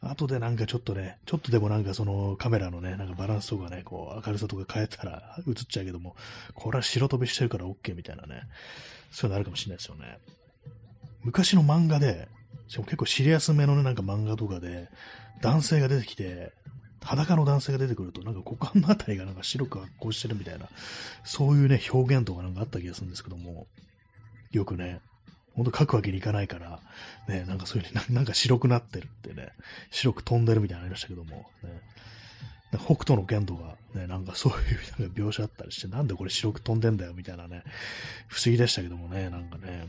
[0.00, 6.16] 後でなんかちょっとね、ちょっとでもなんかそのカメラのね、なんかバランスとかね、こう明るさとか変えたら映っちゃうけども、
[6.54, 8.44] これは白飛びしてるから OK みたいなね。
[9.10, 10.18] そういうのあるかもしれないですよね。
[11.22, 12.28] 昔の漫画で、
[12.68, 14.88] しかも結構シリアスめのね、なんか漫画とかで、
[15.42, 16.54] 男性が出てきて、
[17.04, 20.68] 裸の男性が出てくると、なんか股間のあたりがなんか白く発光してるみたいな、
[21.22, 23.66] そういうね、表現とかなんかあった気がするんですけども、
[24.50, 25.00] よくね、
[25.54, 26.80] ほんと書くわけにいかないから、
[27.28, 29.52] ね、なんかそういうな、なんか白くなってるってね、
[29.90, 31.80] 白く飛んでるみたいなのありましたけども、ね、
[32.78, 34.58] 北斗の剣とか、ね、なんかそういう
[34.98, 37.62] なんか描写あったりして、なんでこれ白く飛んでんだよみたいなね、
[38.26, 39.86] 不思議でしたけどもね、なんかね、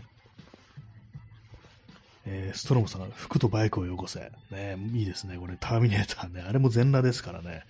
[2.26, 4.32] えー、ストロムさん、服とバイクをよこせ。
[4.51, 5.38] ね、いいですね。
[5.38, 6.41] これ、ターミネーターね。
[6.41, 7.63] あれも全裸ですからね。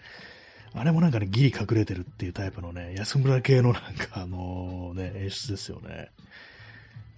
[0.74, 6.10] あれもなんかね、ギリ隠れてるっていうタイプのね、安村系のなんか、あの、ね、演出ですよね。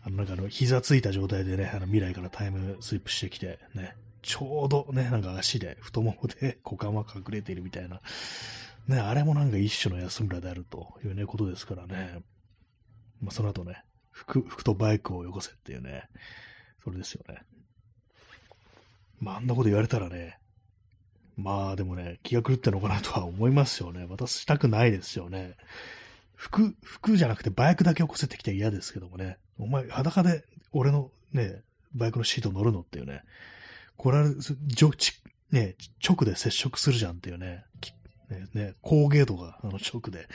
[0.03, 8.01] あの、なんかあの、膝ついた状態でね、あの、未来からタイムスイップしてきて、ね、ちょうどね、なんか足で、太ももで股間は隠れているみたいな。
[8.87, 12.19] ね、あれもなんか一種の安村であるというね、ことですからね。
[13.21, 16.03] まあ、その後ね、服、服とバイクをよこせっていうね、
[16.83, 17.41] それですよね。
[19.19, 20.37] まあ、あんなこと言われたらね、
[21.37, 24.05] まあでもね、気が狂ってんのかなとは思いますよね。
[24.09, 25.55] 渡したくないですよね。
[26.35, 29.37] 服、服じゃなくてバイクだけ起こせてきて嫌ですけどもね。
[29.59, 31.61] お前、裸で俺のね、
[31.93, 33.23] バイクのシート乗るのっていうね。
[33.97, 34.25] これは、
[35.51, 35.75] ね、
[36.07, 37.65] 直で接触するじゃんっていうね。
[38.29, 40.27] ね、ね、高ゲートがあの直で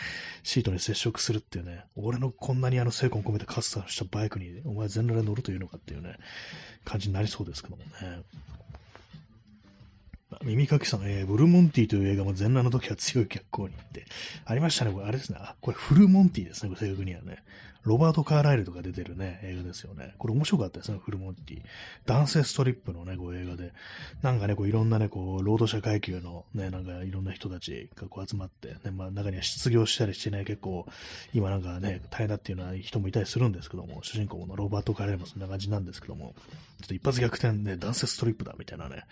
[0.42, 6.16] シートに接触するっていうね、俺のこんなにあの精魂込めてカスタムしたバイクにお前全裸で乗るというのかっていうね、
[6.84, 8.22] 感じになりそうですけどもね。
[10.42, 14.06] 耳かきさん、えー、ブルーモンティという映画も全裸の時は強い逆光にって
[14.44, 14.92] ありましたね。
[14.92, 15.38] これあれですね。
[15.40, 16.74] あ、これフルモンティですね。
[16.76, 17.42] 正確にはね。
[17.84, 20.14] ロバート・カーライルとか出てるね、映画ですよね。
[20.18, 21.62] これ面白かったですね、フルモンティ。
[22.06, 23.72] 男性ストリップのね、こう映画で。
[24.22, 30.86] なんかね、こういろんなね、こう、労働者階級のね、なんかいろんな人たちがこう集まって、ね、まあ中には失業したりしてね、結構、
[31.34, 36.34] 今なんかね、大変だっていうような人もいたりするんですけども、主人公のロバート・カーライルもそんな感じなんですけども、
[36.82, 39.06] ちょっと一発逆転ね、男性ストリップだみたいなね、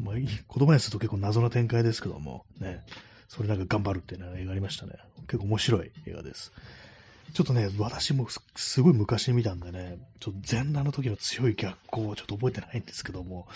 [0.00, 0.26] まあ、言
[0.66, 2.84] 葉にすると結構謎な展開ですけども、ね、
[3.28, 4.94] それなんか頑張るっていうのが映画ありましたね。
[5.26, 6.52] 結構面白い映画です。
[7.32, 13.48] ちょっとね、私もすごい昔見たんでね、ちょっと全裸の時の強い逆光をちょっと覚えてないんですけども、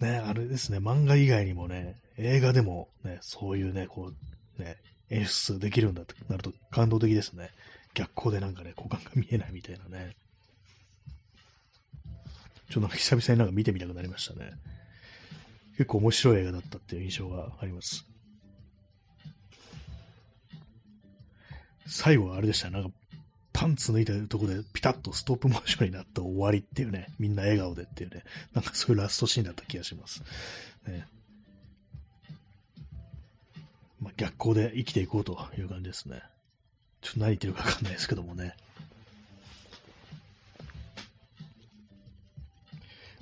[0.00, 4.12] ね、あれですね、漫画以外にもね、映画でもね、そういうね、こ
[4.58, 4.76] う、ね、
[5.10, 7.50] 演出できるんだってなると感動的ですね。
[7.94, 10.14] 逆光でなんかね、股間が見えないみたいなね。
[12.70, 14.52] ちょっと久々になんか見てみたくなりましたね。
[15.80, 18.04] 結構面白い映画だったっていう印象があります。
[21.86, 22.90] 最後はあれでしたなんか、
[23.54, 30.22] パンツ抜いたとこでピタッとストップモーションになった終わりっていうね、みんな笑顔でっていうね、なんかそういうラストシーンだった気がします。
[30.86, 31.06] ね
[34.02, 36.20] まあ、逆光で生きていこうという感じですね。
[37.00, 38.54] ちょっと何言ってるかわかんないですけどもね。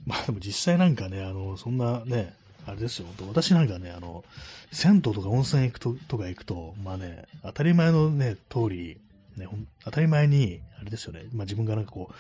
[0.05, 2.37] まあでも実際なんかね、あの、そんなね、
[2.69, 4.25] あれですよ、私なんかね、あの、
[4.73, 8.99] 銭湯とか温泉行くととか行くと、まあね、当たり前のね、通り、
[9.37, 9.49] ね、
[9.85, 12.11] 当たり前に、あれですよね、まあ自分がなんかこ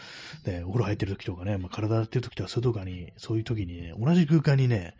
[0.46, 4.94] う、ね、お風呂入ってる時とかね、まあ体洗ってる時とかそういうとかに、そういう時にね、同じ空間にね、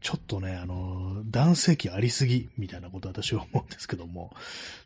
[0.00, 4.34] ちょっとね、あの、男性器ありすぎ、みたいなこと私は思うんですけども、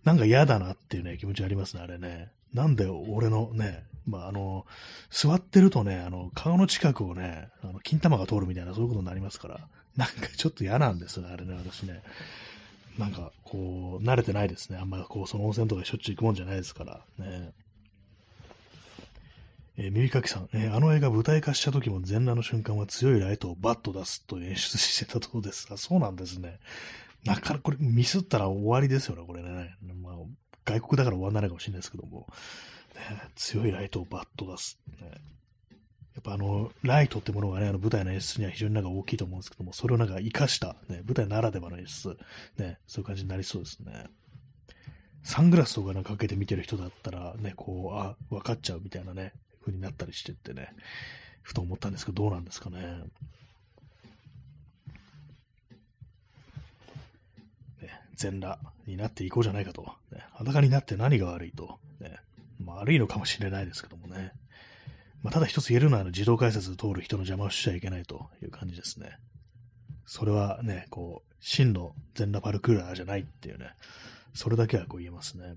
[0.05, 2.31] なんか嫌だなっていうね、気持ちありますね、あれね。
[2.55, 4.65] なんで俺のね、まあ、あの、
[5.11, 9.61] 座ってるとね、あの、顔の近くをね、あの、金玉が通るみたいな、そういうことになりますから、
[9.99, 12.03] なんかちょっと嫌なんですよ、あれね、私ね。
[12.99, 14.79] なんか、こう、慣れてないですね。
[14.79, 17.53] あんまりこう、その温泉とかしょっちゅう行くもんじゃないですから、ね。
[19.77, 26.59] えー、耳かきさん、えー、あの映画舞台化した時も全裸の瞬間は強いライトをバッと出すと演出してたとこですが、そうなんですね。
[27.25, 29.77] なかなかこれミスったら終わりですよね、これね。
[30.03, 30.15] まあ、
[30.65, 32.27] 外国だから終わんないかもしれないですけども、
[32.95, 33.03] ね、
[33.37, 34.79] 強いライトをバッと出す。
[35.01, 35.11] ね、
[36.19, 42.19] やっぱあの、ライトってものがね、あの舞台の演出には非常になんか大きいと思うんですけども、それをなんか活かした、ね、舞台ならではの演出、
[42.59, 44.07] ね、そういう感じになりそうですね。
[45.23, 50.73] サングラスとかなんかかけて見てる人だったら、ね、こう、あ、分かっちゃうみたいなね、風になったりしてってね、
[51.43, 52.81] ふと思ったんですけど、どうなんですかね。
[57.81, 58.59] ね全裸
[58.89, 59.83] になっていこうじゃないかと。
[60.11, 61.79] ね、裸になって何が悪いと。
[62.01, 62.17] ね、
[62.59, 63.98] まあ、悪いのかもしれないですけど。
[65.23, 69.19] まあ、ただ一つ言えるのは、自動改札通る人の邪魔をしちゃいけないという感じですね。
[70.07, 73.75] それはね、こう、真の全裸パルクーラーじゃないっていうね、
[74.33, 75.57] それだけはこう言えますね。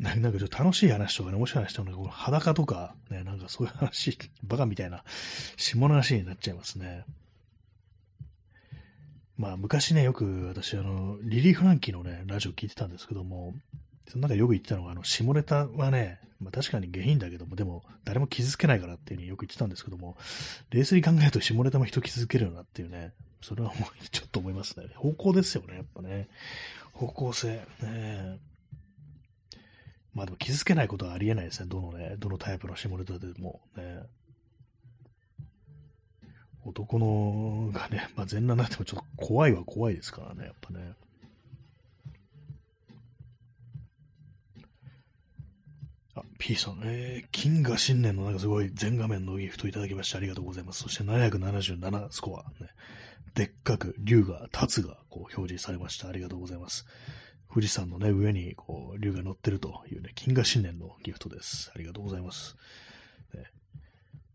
[0.00, 5.04] なんかちょっと楽しい話とかね、面白い話とか、ね、この裸とか、ね、なんかそういう話、バカみたいな、
[5.56, 7.04] 下の話になっちゃいますね。
[9.36, 13.54] まあ、昔ね、よく私、あの、リリー・フランキーのね、ラジオ聞いてたんですけども、
[14.10, 20.16] その中よく言ってたのが、あの、下ネタはね、まあ確かに下品だけども、でも、誰も傷つけないからっていうふうによく言ってたんですけども、
[20.70, 24.86] 冷静に考えると下ネタも人傷つけるよなっていうね、それはもうちょっと思いますね。
[24.94, 26.28] 方向ですよね、やっぱね。
[26.92, 27.60] 方向性。
[27.82, 28.38] ね
[30.12, 31.68] まあでも傷つけないことはありえないですね。
[31.68, 34.02] どのね、どのタイプの下ネタでもね。
[36.64, 40.94] 男のがね、まあ、全裸になってもちょっと怖いは怖いですからね、やっぱね。
[46.20, 50.82] あ、P さん、えー、金河新年のなんかすごい全画面のギフトいただきましてありがとうございます。
[50.82, 52.70] そして777スコア、ね、
[53.34, 56.08] でっかく竜が、立つがこう表示されました。
[56.08, 56.86] ありがとうございます。
[57.52, 61.72] 富士山のね、上にこう竜が乗ってるというね、金河新年のギフトです。
[61.74, 62.56] ありがとうございます。
[63.34, 63.44] ね、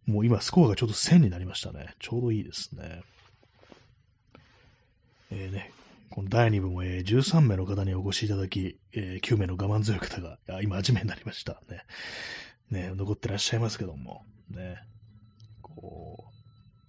[0.05, 1.95] もう今スコアがちょっと1000になりましたね。
[1.99, 3.01] ちょうどいいですね。
[5.31, 5.71] えー、ね、
[6.09, 11.61] この第2部も、えー、13名の方にお越しいただき、えー、9名の我慢強い方が、今8名になりました。
[11.69, 11.83] ね。
[12.69, 14.77] ね、残ってらっしゃいますけども、ね。
[15.61, 16.25] こ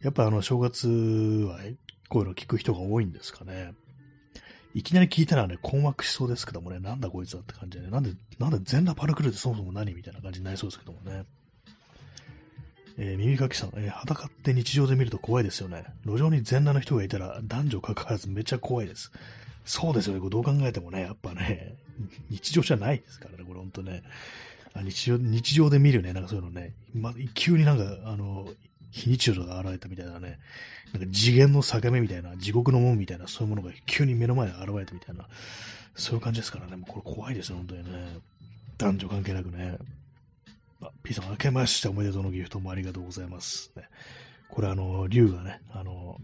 [0.00, 1.60] う、やっぱあの、正月は、
[2.08, 3.74] こういうの聞く人が多いんですかね。
[4.74, 11.24] いきなり聞いたらね、困惑しそうですけどもね、なんだこいつだって感じでね、なんで、なんで全裸パルクルってそもそも何みたいな感じになりそうですけどもね。
[12.98, 15.84] えー、耳かきさん、えー、裸って日常で見ると怖いですよね。
[16.04, 19.12] 路上に全裸の人がいたら男女関わらずめっちゃ怖いです。
[19.64, 20.20] そうですよね。
[20.20, 21.76] これどう考えてもね、やっぱね、
[22.30, 24.02] 日常じゃないですからね、これ本当ね。
[24.82, 28.48] 日常日常で見るね、なんかそういうのね、ま、急になんか、あの、
[28.90, 30.38] 非日常が現れたみたいなね、
[30.92, 35.28] なんか次元の境目みたいな、地獄の門みたいな、そういうものが急に目の前で現れたみたいな、
[35.94, 38.18] そういう感じですからね、もうこれ怖いですよ、本当にね。
[38.78, 39.78] 男女関係なくね。
[40.86, 43.70] あ、P さん、明けましておめでとうのギフトもありがとうございます。
[43.76, 43.84] ね、
[44.48, 46.18] これ、あの、竜がね、あの、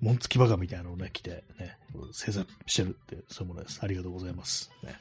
[0.00, 1.76] 紋付きバカみたいなのをね、着て、ね、
[2.12, 3.80] 制作してるって、そういうものです。
[3.82, 4.70] ありがとうございます。
[4.84, 4.94] ね、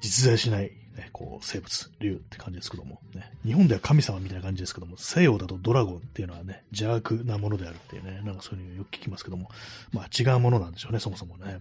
[0.00, 9.50] 実在しない、ね、こう、生物、竜って感じですけども、ね、日本では神様みたいな感じですけども、西洋だとドラゴンっていうのはね、邪悪なものであるっていうね、なんかそういうのよく聞きますけども、
[9.92, 11.60] まあ違うものなんでしょうね、そもそもね。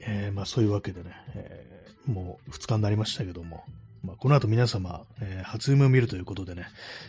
[0.00, 3.64] えー、まあそういうわけでね、えー、もう2日になりましたけども、
[4.02, 6.68] まあ、この後皆様、えー、初夢を見るということでね、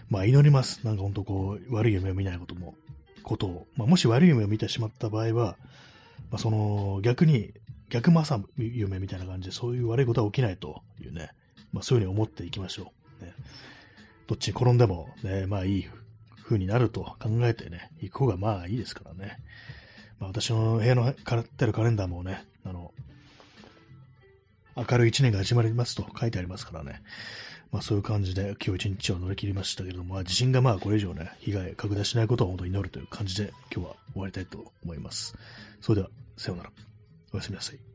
[0.09, 0.83] まあ祈ります。
[0.83, 2.75] なんか本当こう、悪い夢を見ないことも、
[3.23, 5.57] ことを、まあ、もし悪い夢を見てしまった場合は、
[6.31, 7.53] まあ、その逆に、
[7.89, 11.31] 逆正夢みたいな感じで、そういう悪いことは起きないというね、
[11.71, 13.25] まあそういうふうに思っていきましょう。
[13.25, 13.33] ね、
[14.27, 15.87] どっちに転んでも、ね、まあいい
[16.43, 19.37] 風になると考えてね、行く方がまあいいですからね。
[20.19, 22.93] まあ私の部屋のからってるカレンダーもね、あの、
[24.75, 27.01] 明るい一年が始まりますと書いてありますからね。
[27.71, 35.35] まあそういう感じで今日一日を乗り切りましたけれども、まあ地震がまあこれ以上ね、被害拡大しないことを本当に祈るという感じで今日は終わりたいと思います。
[35.81, 36.71] それでは、さようなら。
[37.33, 37.86] おやすみなさい。